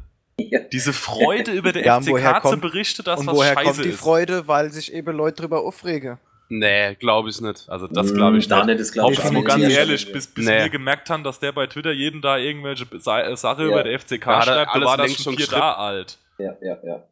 [0.72, 3.86] Diese Freude über den Ja, FCK zu kommt- berichten, dass Und was woher scheiße kommt
[3.86, 4.00] die ist.
[4.00, 4.48] Freude?
[4.48, 6.18] Weil sich eben Leute drüber aufregen.
[6.50, 7.70] nee, glaube ich nicht.
[7.70, 8.68] Also das glaube ich da nicht.
[8.68, 8.80] nicht.
[8.82, 9.46] Das glaube ich nicht.
[9.48, 10.60] ganz ehrlich, bis, bis Nee.
[10.64, 13.68] wir gemerkt haben, dass der bei Twitter jeden da irgendwelche äh, Sache Ja.
[13.68, 16.18] über der FCK Da schreibt, da war das schon vier Jahre alt.
[16.40, 17.04] Ja, ja, ja.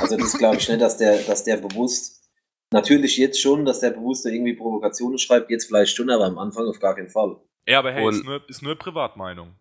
[0.00, 2.22] Also das glaube ich nicht, dass der, dass der bewusst,
[2.72, 6.38] natürlich jetzt schon, dass der bewusst da irgendwie Provokationen schreibt, jetzt vielleicht schon, aber am
[6.38, 7.36] Anfang auf gar keinen Fall.
[7.68, 9.54] Ja, aber hey, Und- ist nur, ist nur Privatmeinung.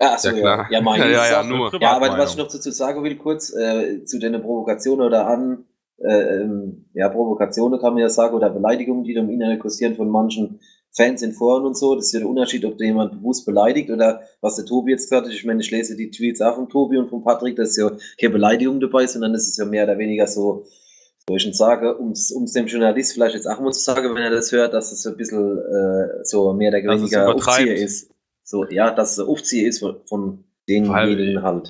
[0.00, 0.66] So, Ja, ja, klar.
[0.70, 1.72] ja, mein Ja, ja, ja, nur.
[1.80, 5.64] Ja, aber was ich noch dazu sagen will, kurz, äh, zu den Provokationen oder an,
[5.98, 9.94] äh, ähm, ja, Provokationen kann man ja sagen, oder Beleidigungen, die da im Internet kursieren
[9.94, 10.60] von manchen
[10.96, 11.94] Fans in Foren und so.
[11.94, 15.04] Das ist ja der Unterschied, ob da jemand bewusst beleidigt oder was der Tobi jetzt
[15.04, 15.32] gesagt hat.
[15.32, 17.90] Ich meine, ich lese die Tweets auch von Tobi und von Patrick, dass ja
[18.20, 20.66] keine Beleidigung dabei ist, sondern es ist ja mehr oder weniger so,
[21.26, 24.22] wo ich schon sage, um es dem Journalist vielleicht jetzt auch mal zu sagen, wenn
[24.22, 27.28] er das hört, dass es so ein bisschen äh, so mehr oder weniger.
[27.28, 28.13] Aufzieher ist.
[28.44, 31.68] So, ja, dass es ein Aufzieher ist von, denjenigen halt.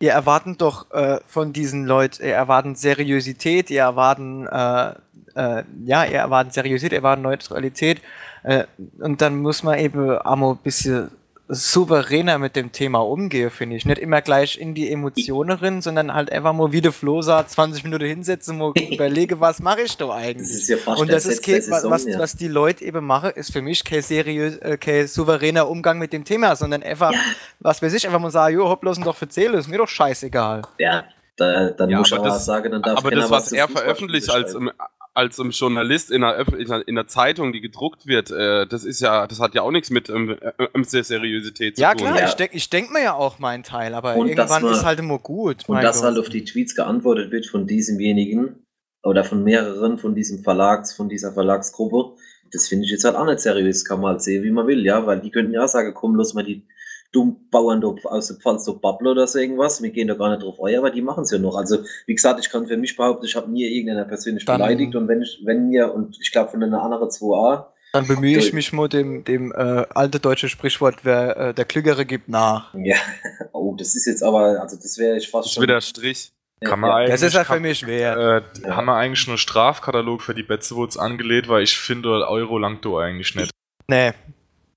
[0.00, 4.90] Ihr erwarten doch äh, von diesen Leuten, ihr erwarten Seriosität, ihr erwarten, äh,
[5.34, 8.00] äh, ja, ihr erwarten Seriosität, ihr erwarten Neutralität.
[8.44, 8.64] Äh,
[9.00, 11.10] und dann muss man eben mal ein bisschen
[11.48, 13.86] souveräner mit dem Thema umgehen, finde ich.
[13.86, 17.50] Nicht immer gleich in die Emotionen rein, sondern halt einfach mal wie der Flo sagt,
[17.50, 20.50] 20 Minuten hinsetzen, mal überlege, was mache ich da Das eigentlich.
[20.50, 22.18] ist ja fast Und das ist kein, was, Saison, was, ja.
[22.18, 26.12] was die Leute eben machen, ist für mich kein seriös, äh, kein souveräner Umgang mit
[26.12, 27.12] dem Thema, sondern einfach,
[27.60, 29.88] was weiß ich, einfach mal sagen, jo, hopp, lass uns doch erzählen, ist mir doch
[29.88, 30.62] scheißegal.
[30.78, 31.04] Ja,
[31.38, 33.56] da, dann Ja, muss ich aber das- sagen, dann darf Aber keiner das, was zu
[33.56, 34.70] er veröffentlicht als, im-
[35.14, 39.00] als im Journalist in einer, Öff- in einer Zeitung, die gedruckt wird, äh, das ist
[39.00, 42.06] ja, das hat ja auch nichts mit ähm, äh, ähm, Seriosität zu Ja, tun.
[42.06, 42.26] klar, Ja.
[42.26, 44.98] ich denke ich denk mir ja auch meinen Teil, aber Und irgendwann man- ist halt
[45.00, 45.68] immer gut.
[45.68, 46.04] Und dass Gott.
[46.10, 48.64] halt auf die Tweets geantwortet wird von diesemjenigen
[49.02, 52.16] oder von mehreren von diesem Verlags, von dieser Verlagsgruppe,
[52.52, 54.84] das finde ich jetzt halt auch nicht seriös, kann man halt sehen, wie man will,
[54.84, 56.66] ja, weil die könnten ja auch sagen, komm, lass mal die
[57.12, 60.42] dummen Bauern aus der Pfalz so babbeln oder so irgendwas, wir gehen da gar nicht
[60.42, 61.56] drauf ein, aber die machen es ja noch.
[61.56, 64.94] Also, wie gesagt, ich kann für mich behaupten, ich habe nie irgendeiner persönlich Dann- beleidigt
[64.94, 68.52] und wenn ich, wenn mir, und ich glaube von einer anderen 2a, Dann bemühe ich
[68.52, 72.74] mich mal dem, dem äh, alte deutsche Sprichwort, wer äh, der Klügere gibt nach.
[72.74, 72.96] ja,
[73.52, 76.32] oh, das ist jetzt aber, also das wäre ich fast Das ist wieder Strich.
[76.60, 76.96] Kann man ja.
[76.96, 78.16] eigentlich, Das ist ja für mich schwer.
[78.16, 78.76] äh, Ja.
[78.76, 82.84] Haben wir eigentlich nur einen Strafkatalog für die Betzewoods angelegt, weil ich finde, Euro langt
[82.84, 83.50] du eigentlich nicht.
[83.88, 84.12] Nee,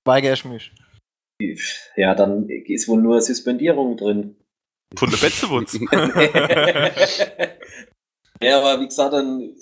[0.04, 0.72] weigere ich mich.
[1.96, 4.36] Ja, dann ist wohl nur Suspendierung drin.
[4.96, 5.74] Von der Betzewoods.
[8.42, 9.54] ja, aber wie gesagt, dann,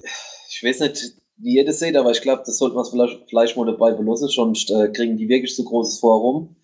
[0.48, 3.56] ich weiß nicht, wie ihr das seht, aber ich glaube, das sollte man vielleicht, vielleicht
[3.56, 6.56] mal dabei belassen, sonst äh, kriegen die wirklich zu großes Forum.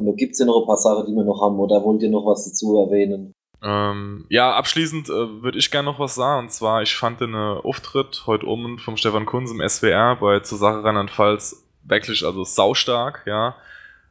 [0.00, 2.02] Und da gibt es ja noch ein paar Sachen, die wir noch haben, oder wollt
[2.02, 3.32] ihr noch was dazu erwähnen?
[3.62, 6.46] Ähm, ja, abschließend äh, würde ich gerne noch was sagen.
[6.46, 10.40] Und zwar, ich fand den äh, Auftritt heute oben vom Stefan Kunz im SWR bei
[10.40, 13.56] zur Sache Rheinland-Pfalz wirklich also saustark, ja.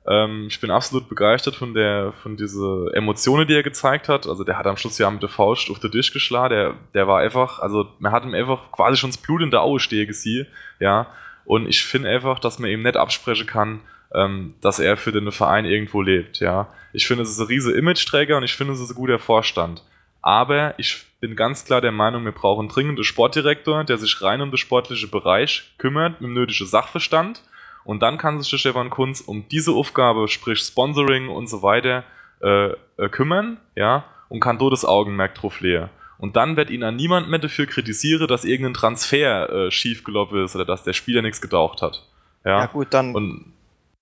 [0.08, 4.28] Ähm, ich bin absolut begeistert von der, von diese Emotionen, die er gezeigt hat.
[4.28, 6.54] Also der hat am Schluss ja mit der Faust auf den Tisch geschlagen.
[6.54, 9.62] Der, der war einfach, also man hat ihm einfach quasi schon das Blut in der
[9.62, 10.48] Aue stehen gesehen,
[10.80, 11.08] ja.
[11.46, 13.82] Und ich finde einfach, dass man ihm nicht absprechen kann,
[14.14, 16.68] ähm, dass er für den Verein irgendwo lebt, ja.
[16.94, 19.84] Ich finde, es ist ein riese Image-Träger und ich finde, es ist ein guter Vorstand.
[20.22, 24.42] Aber ich bin ganz klar der Meinung, wir brauchen dringend einen Sportdirektor, der sich rein
[24.42, 27.44] um den sportlichen Bereich kümmert, mit dem nötigen Sachverstand.
[27.84, 32.04] Und dann kann sich der Stefan Kunz um diese Aufgabe, sprich Sponsoring und so weiter,
[32.42, 35.90] äh, äh, kümmern, ja, und kann dort das Augenmerk drauf legen.
[36.18, 40.56] Und dann wird ihn an niemand mehr dafür kritisieren, dass irgendein Transfer äh, schiefgelaufen ist
[40.56, 42.08] oder dass der Spieler nichts getaucht hat.
[42.46, 42.66] Ja, Ja.
[42.68, 43.54] gut, dann, Und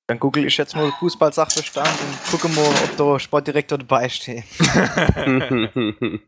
[0.07, 4.43] dann google ich jetzt mal Fußball-Sachverstand und gucke mal, ob da Sportdirektor dabei steht.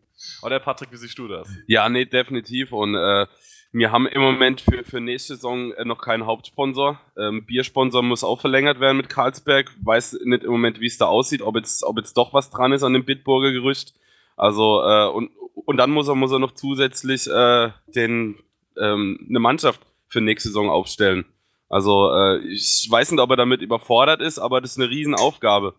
[0.41, 1.49] oder Patrick, wie siehst du das?
[1.67, 2.71] ja, nee, definitiv.
[2.71, 3.25] Und äh,
[3.73, 6.99] wir haben im Moment für, für nächste Saison äh, noch keinen Hauptsponsor.
[7.17, 9.71] Ähm, Biersponsor muss auch verlängert werden mit Karlsberg.
[9.81, 12.73] Weiß nicht im Moment, wie es da aussieht, ob jetzt, ob jetzt doch was dran
[12.73, 13.93] ist an dem Bitburger Gerücht.
[14.35, 18.39] Also, äh, und, und dann muss er, muss er noch zusätzlich äh, den,
[18.77, 21.25] ähm, eine Mannschaft für nächste Saison aufstellen.
[21.69, 25.75] Also, äh, ich weiß nicht, ob er damit überfordert ist, aber das ist eine Riesenaufgabe.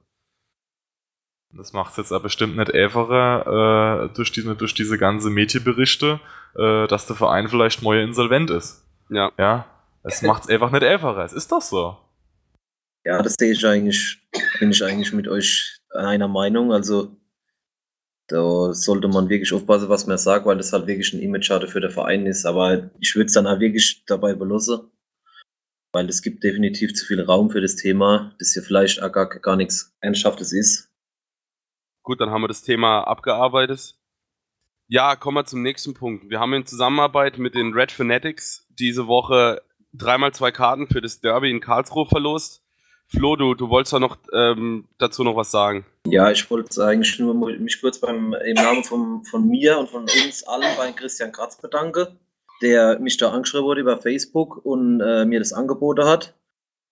[1.55, 6.21] Das macht es jetzt aber bestimmt nicht einfacher äh, durch, diese, durch diese ganze Medienberichte,
[6.57, 8.85] äh, dass der Verein vielleicht mal insolvent ist.
[9.11, 9.31] Ja.
[9.39, 9.67] Ja,
[10.03, 11.25] es macht es einfach nicht einfacher.
[11.25, 11.99] Es ist doch so.
[13.05, 14.19] Ja, das sehe ich eigentlich,
[14.61, 16.73] bin ich eigentlich mit euch einer Meinung.
[16.73, 17.17] Also
[18.29, 21.81] da sollte man wirklich aufpassen, was man sagt, weil das halt wirklich ein Image-Schade für
[21.81, 22.47] den Verein ist.
[22.47, 24.91] Aber ich würde es dann auch wirklich dabei belassen,
[25.93, 29.29] weil es gibt definitiv zu viel Raum für das Thema, das ja vielleicht auch gar,
[29.29, 30.92] gar nichts Ernsthaftes ist.
[32.03, 33.95] Gut, dann haben wir das Thema abgearbeitet.
[34.89, 36.29] Ja, kommen wir zum nächsten Punkt.
[36.29, 41.21] Wir haben in Zusammenarbeit mit den Red Fanatics diese Woche dreimal zwei Karten für das
[41.21, 42.63] Derby in Karlsruhe verlost.
[43.07, 45.85] Flo, du, du wolltest doch noch ähm, dazu noch was sagen.
[46.07, 50.03] Ja, ich wollte eigentlich nur mich kurz beim, im Namen von, von mir und von
[50.03, 52.19] uns allen bei Christian Kratz bedanken,
[52.63, 56.35] der mich da angeschrieben wurde über Facebook und äh, mir das angeboten hat.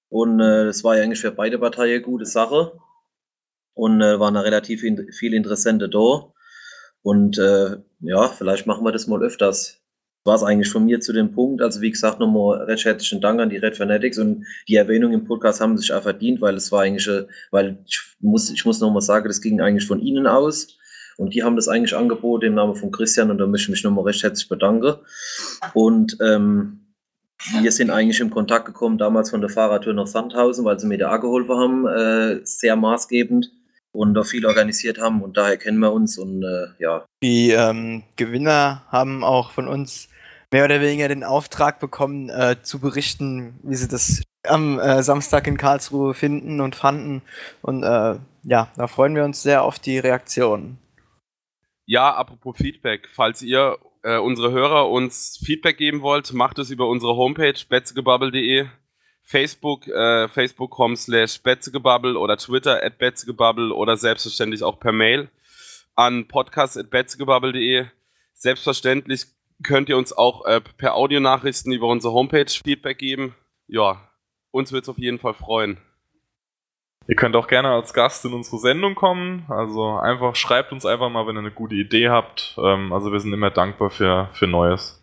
[0.08, 2.78] Und äh, das war ja eigentlich für beide Parteien eine gute Sache.
[3.80, 6.32] Und äh, waren da relativ in, viele Interessente da.
[7.02, 9.80] Und äh, ja, vielleicht machen wir das mal öfters
[10.24, 11.62] war es eigentlich von mir zu dem Punkt.
[11.62, 15.24] Also wie gesagt, nochmal recht herzlichen Dank an die Red Fanatics und die Erwähnung im
[15.24, 18.80] Podcast haben sich auch verdient, weil es war eigentlich, äh, weil ich muss, ich muss
[18.80, 20.76] nochmal sagen, das ging eigentlich von ihnen aus.
[21.16, 23.84] Und die haben das eigentlich angeboten im Namen von Christian und da möchte ich mich
[23.84, 24.94] nochmal recht herzlich bedanken.
[25.74, 26.94] Und ähm,
[27.60, 30.98] wir sind eigentlich im Kontakt gekommen, damals von der Fahrradtour nach Sandhausen, weil sie mir
[30.98, 33.50] da geholfen haben, äh, sehr maßgebend
[33.92, 37.04] und da viel organisiert haben und daher kennen wir uns und äh, ja.
[37.22, 40.08] Die ähm, Gewinner haben auch von uns
[40.52, 45.46] mehr oder weniger den Auftrag bekommen, äh, zu berichten, wie sie das am äh, Samstag
[45.46, 47.22] in Karlsruhe finden und fanden.
[47.62, 50.78] Und äh, ja, da freuen wir uns sehr auf die Reaktionen.
[51.86, 56.88] Ja, apropos Feedback, falls ihr äh, unsere Hörer uns Feedback geben wollt, macht es über
[56.88, 58.66] unsere Homepage betzegebubble.de,
[59.22, 65.28] Facebook, äh, facebook.com slash betzegebubble oder Twitter at betzegebubble oder selbstverständlich auch per Mail
[65.94, 67.86] an podcast at betzegebubble.de.
[68.34, 69.26] Selbstverständlich
[69.62, 73.34] könnt ihr uns auch äh, per Audionachrichten über unsere Homepage Feedback geben.
[73.66, 74.10] Ja,
[74.50, 75.78] uns wird es auf jeden Fall freuen.
[77.06, 79.44] Ihr könnt auch gerne als Gast in unsere Sendung kommen.
[79.48, 82.56] Also einfach schreibt uns einfach mal, wenn ihr eine gute Idee habt.
[82.58, 85.02] Ähm, also wir sind immer dankbar für, für Neues.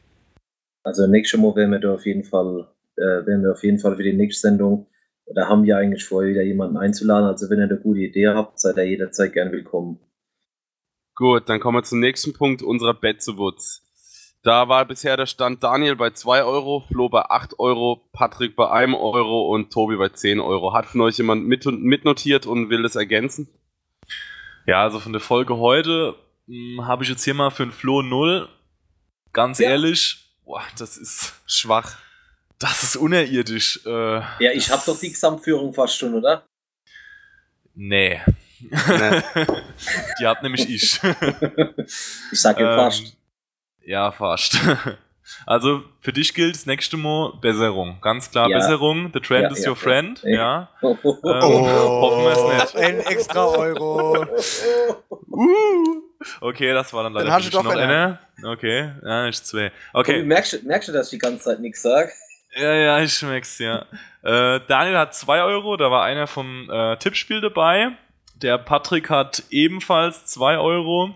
[0.84, 3.96] Also nächstes Mal werden wir da auf jeden Fall, äh, werden wir auf jeden Fall
[3.96, 4.88] für die nächste Sendung.
[5.34, 7.28] Da haben wir eigentlich vor, wieder jemanden einzuladen.
[7.28, 10.00] Also wenn ihr eine gute Idee habt, seid ihr jederzeit gern willkommen.
[11.16, 13.84] Gut, dann kommen wir zum nächsten Punkt unserer Betzewutz.
[14.44, 18.70] Da war bisher der Stand Daniel bei 2 Euro, Flo bei 8 Euro, Patrick bei
[18.70, 20.74] 1 Euro und Tobi bei 10 Euro.
[20.74, 23.50] Hat von euch jemand mit, mitnotiert und will das ergänzen?
[24.66, 26.16] Ja, also von der Folge heute
[26.48, 28.48] hm, habe ich jetzt hier mal für den Flo 0.
[29.34, 29.72] Ganz ja.
[29.72, 31.98] ehrlich, boah, das ist schwach.
[32.60, 33.82] Das ist unerirdisch.
[33.86, 36.44] Äh, ja, ich habe doch die Gesamtführung fast schon, oder?
[37.76, 38.20] Nee.
[38.60, 38.72] nee.
[40.20, 41.00] die hat nämlich ich.
[42.32, 43.18] ich sage ähm, fast.
[43.86, 44.60] Ja, fast.
[45.46, 47.98] Also für dich gilt das nächste Mal Besserung.
[48.02, 48.60] Ganz klar ja.
[48.60, 49.12] Besserung.
[49.14, 50.22] The trend ja, is ja, your friend.
[50.24, 50.70] Ja.
[50.82, 51.18] Oh, oh.
[51.26, 52.76] Ähm, hoffen wir es nicht.
[52.78, 54.26] Ein extra Euro.
[55.32, 56.02] uh.
[56.40, 58.20] Okay, das war dann leider dann noch eine.
[58.42, 59.72] Okay, ja, ich zwei.
[59.94, 60.24] Okay.
[60.24, 62.12] merkst, merkst du, dass ich die ganze Zeit nichts sage?
[62.58, 63.86] Ja, ja, ich merk's, ja.
[64.24, 67.92] äh, Daniel hat zwei Euro, da war einer vom äh, Tippspiel dabei.
[68.34, 71.16] Der Patrick hat ebenfalls zwei Euro.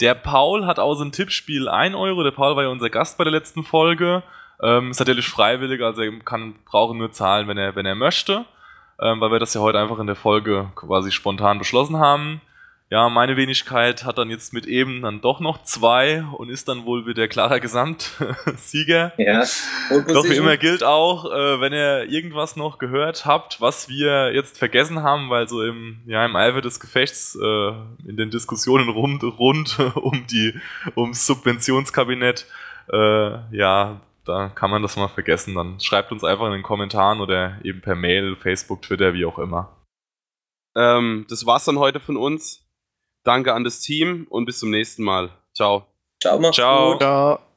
[0.00, 2.22] Der Paul hat aus dem Tippspiel 1 Euro.
[2.22, 4.22] Der Paul war ja unser Gast bei der letzten Folge.
[4.62, 8.44] Ähm, ist natürlich freiwillig, also er kann, brauchen nur zahlen, wenn er, wenn er möchte.
[9.00, 12.42] Ähm, weil wir das ja heute einfach in der Folge quasi spontan beschlossen haben.
[12.92, 16.84] Ja, meine Wenigkeit hat dann jetzt mit eben dann doch noch zwei und ist dann
[16.84, 19.12] wohl wieder klarer Gesamtsieger.
[19.20, 19.44] Ja.
[20.08, 24.58] Doch wie immer gilt auch, äh, wenn ihr irgendwas noch gehört habt, was wir jetzt
[24.58, 27.68] vergessen haben, weil so im, ja, im Eifer des Gefechts äh,
[28.08, 30.58] in den Diskussionen rund, rund um die,
[30.96, 32.46] ums Subventionskabinett,
[32.92, 35.54] äh, ja, da kann man das mal vergessen.
[35.54, 39.38] Dann schreibt uns einfach in den Kommentaren oder eben per Mail, Facebook, Twitter, wie auch
[39.38, 39.76] immer.
[40.74, 42.66] Ähm, das war's dann heute von uns.
[43.24, 45.30] Danke an das Team und bis zum nächsten Mal.
[45.54, 45.86] Ciao.
[46.20, 46.50] Ciao.
[46.52, 46.98] Ciao.
[46.98, 47.49] Ciao.